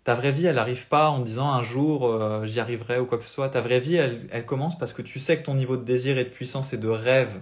[0.04, 3.18] Ta vraie vie, elle n'arrive pas en disant un jour euh, j'y arriverai ou quoi
[3.18, 3.48] que ce soit.
[3.48, 6.18] Ta vraie vie, elle, elle, commence parce que tu sais que ton niveau de désir
[6.18, 7.40] et de puissance et de rêve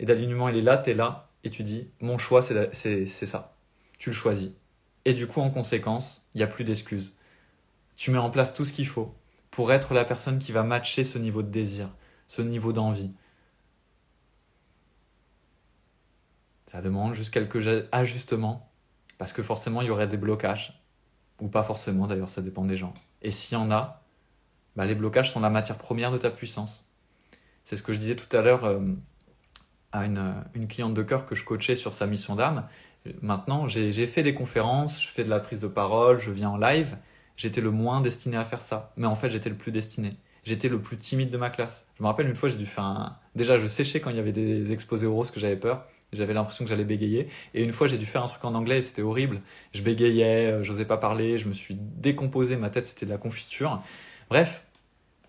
[0.00, 3.54] et d'alignement, il est là, tu es là, et tu dis mon choix, c'est ça.
[3.98, 4.50] Tu le choisis.
[5.04, 7.14] Et du coup, en conséquence, il n'y a plus d'excuses.
[7.96, 9.14] Tu mets en place tout ce qu'il faut
[9.50, 11.90] pour être la personne qui va matcher ce niveau de désir,
[12.26, 13.12] ce niveau d'envie.
[16.66, 18.70] Ça demande juste quelques ajustements,
[19.18, 20.79] parce que forcément, il y aurait des blocages.
[21.40, 22.94] Ou pas forcément, d'ailleurs, ça dépend des gens.
[23.22, 24.02] Et s'il y en a,
[24.76, 26.86] bah, les blocages sont la matière première de ta puissance.
[27.64, 28.80] C'est ce que je disais tout à l'heure euh,
[29.92, 32.66] à une, une, cliente de cœur que je coachais sur sa mission d'âme.
[33.22, 36.58] Maintenant, j'ai fait des conférences, je fais de la prise de parole, je viens en
[36.58, 36.96] live.
[37.36, 38.92] J'étais le moins destiné à faire ça.
[38.96, 40.10] Mais en fait, j'étais le plus destiné.
[40.44, 41.86] J'étais le plus timide de ma classe.
[41.96, 43.18] Je me rappelle une fois, j'ai dû faire un...
[43.34, 45.86] Déjà, je séchais quand il y avait des exposés oraux que j'avais peur.
[46.12, 47.28] J'avais l'impression que j'allais bégayer.
[47.54, 49.40] Et une fois, j'ai dû faire un truc en anglais c'était horrible.
[49.72, 53.18] Je bégayais, euh, j'osais pas parler, je me suis décomposé, ma tête c'était de la
[53.18, 53.82] confiture.
[54.28, 54.64] Bref.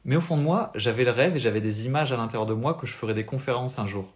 [0.03, 2.55] Mais au fond de moi, j'avais le rêve et j'avais des images à l'intérieur de
[2.55, 4.11] moi que je ferais des conférences un jour.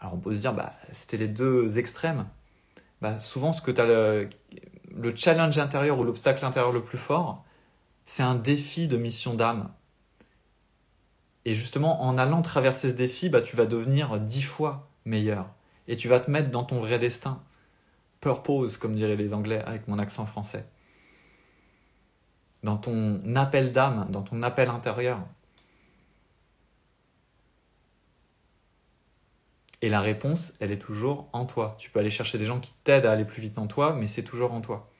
[0.00, 2.26] Alors on peut se dire, bah, c'était les deux extrêmes.
[3.02, 4.28] Bah, souvent, ce que as le,
[4.94, 7.44] le challenge intérieur ou l'obstacle intérieur le plus fort,
[8.04, 9.70] c'est un défi de mission d'âme.
[11.44, 15.48] Et justement, en allant traverser ce défi, bah, tu vas devenir dix fois meilleur.
[15.88, 17.42] Et tu vas te mettre dans ton vrai destin.
[18.20, 20.66] Purpose, comme diraient les Anglais avec mon accent français.
[22.62, 25.20] Dans ton appel d'âme, dans ton appel intérieur.
[29.82, 31.76] Et la réponse, elle est toujours en toi.
[31.78, 34.06] Tu peux aller chercher des gens qui t'aident à aller plus vite en toi, mais
[34.06, 34.90] c'est toujours en toi.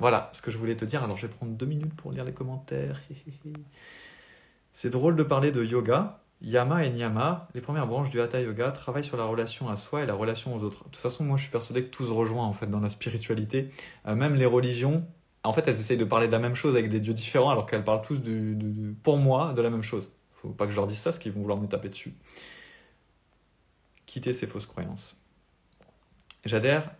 [0.00, 1.02] Voilà ce que je voulais te dire.
[1.02, 3.00] Alors je vais prendre deux minutes pour lire les commentaires.
[4.72, 8.70] c'est drôle de parler de yoga, Yama et Niyama, les premières branches du Hatha Yoga,
[8.70, 10.84] travaillent sur la relation à soi et la relation aux autres.
[10.84, 12.90] De toute façon, moi je suis persuadé que tout se rejoint en fait dans la
[12.90, 13.70] spiritualité.
[14.06, 15.04] Euh, même les religions,
[15.42, 17.66] en fait, elles essayent de parler de la même chose avec des dieux différents alors
[17.66, 18.20] qu'elles parlent tous,
[19.02, 20.12] pour moi, de la même chose.
[20.42, 22.14] Faut pas que je leur dise ça parce qu'ils vont vouloir me taper dessus.
[24.06, 25.16] Quitter ces fausses croyances.
[26.44, 26.90] J'adhère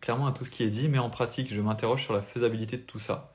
[0.00, 2.76] clairement à tout ce qui est dit, mais en pratique, je m'interroge sur la faisabilité
[2.76, 3.34] de tout ça.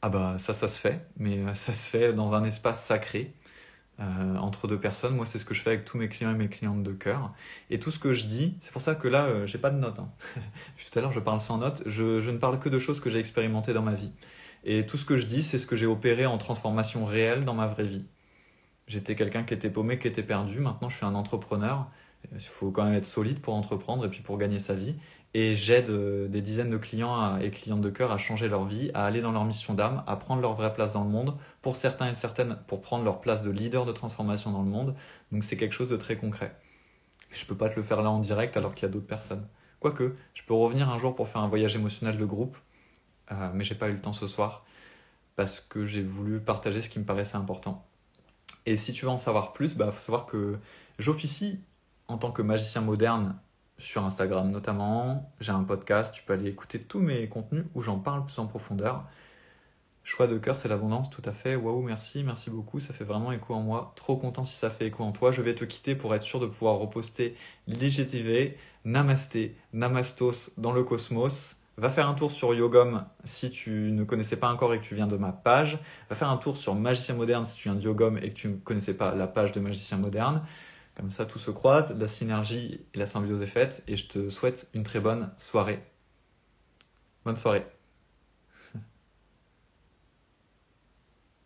[0.00, 3.34] Ah bah ça, ça se fait, mais euh, ça se fait dans un espace sacré
[4.00, 5.16] euh, entre deux personnes.
[5.16, 7.32] Moi, c'est ce que je fais avec tous mes clients et mes clientes de cœur.
[7.70, 9.78] Et tout ce que je dis, c'est pour ça que là, euh, j'ai pas de
[9.78, 9.98] notes.
[9.98, 10.10] Hein.
[10.90, 11.82] tout à l'heure, je parle sans notes.
[11.86, 14.12] Je, je, ne parle que de choses que j'ai expérimentées dans ma vie.
[14.64, 17.54] Et tout ce que je dis, c'est ce que j'ai opéré en transformation réelle dans
[17.54, 18.04] ma vraie vie.
[18.86, 20.60] J'étais quelqu'un qui était paumé, qui était perdu.
[20.60, 21.88] Maintenant, je suis un entrepreneur.
[22.32, 24.94] Il faut quand même être solide pour entreprendre et puis pour gagner sa vie
[25.34, 28.90] et j'aide euh, des dizaines de clients et clientes de cœur à changer leur vie,
[28.94, 31.76] à aller dans leur mission d'âme, à prendre leur vraie place dans le monde, pour
[31.76, 34.94] certains et certaines, pour prendre leur place de leader de transformation dans le monde.
[35.32, 36.56] Donc c'est quelque chose de très concret.
[37.30, 39.46] Je peux pas te le faire là en direct alors qu'il y a d'autres personnes.
[39.80, 42.56] Quoique, je peux revenir un jour pour faire un voyage émotionnel de groupe,
[43.30, 44.64] euh, mais j'ai pas eu le temps ce soir
[45.36, 47.86] parce que j'ai voulu partager ce qui me paraissait important.
[48.66, 50.58] Et si tu veux en savoir plus, bah faut savoir que
[50.98, 51.60] j'officie
[52.08, 53.38] en tant que magicien moderne
[53.76, 55.30] sur Instagram notamment.
[55.40, 58.46] J'ai un podcast, tu peux aller écouter tous mes contenus où j'en parle plus en
[58.46, 59.04] profondeur.
[60.02, 61.54] Choix de cœur, c'est l'abondance, tout à fait.
[61.54, 63.92] Waouh, merci, merci beaucoup, ça fait vraiment écho en moi.
[63.94, 65.32] Trop content si ça fait écho en toi.
[65.32, 67.36] Je vais te quitter pour être sûr de pouvoir reposter
[67.66, 68.56] l'IGTV,
[68.86, 71.56] Namasté, Namastos dans le cosmos.
[71.76, 74.94] Va faire un tour sur Yogom si tu ne connaissais pas encore et que tu
[74.94, 75.78] viens de ma page.
[76.08, 78.48] Va faire un tour sur Magicien Moderne si tu viens de Yogom et que tu
[78.48, 80.42] ne connaissais pas la page de Magicien Moderne.
[80.98, 84.28] Comme ça, tout se croise, la synergie et la symbiose est faite, et je te
[84.30, 85.80] souhaite une très bonne soirée.
[87.24, 87.64] Bonne soirée.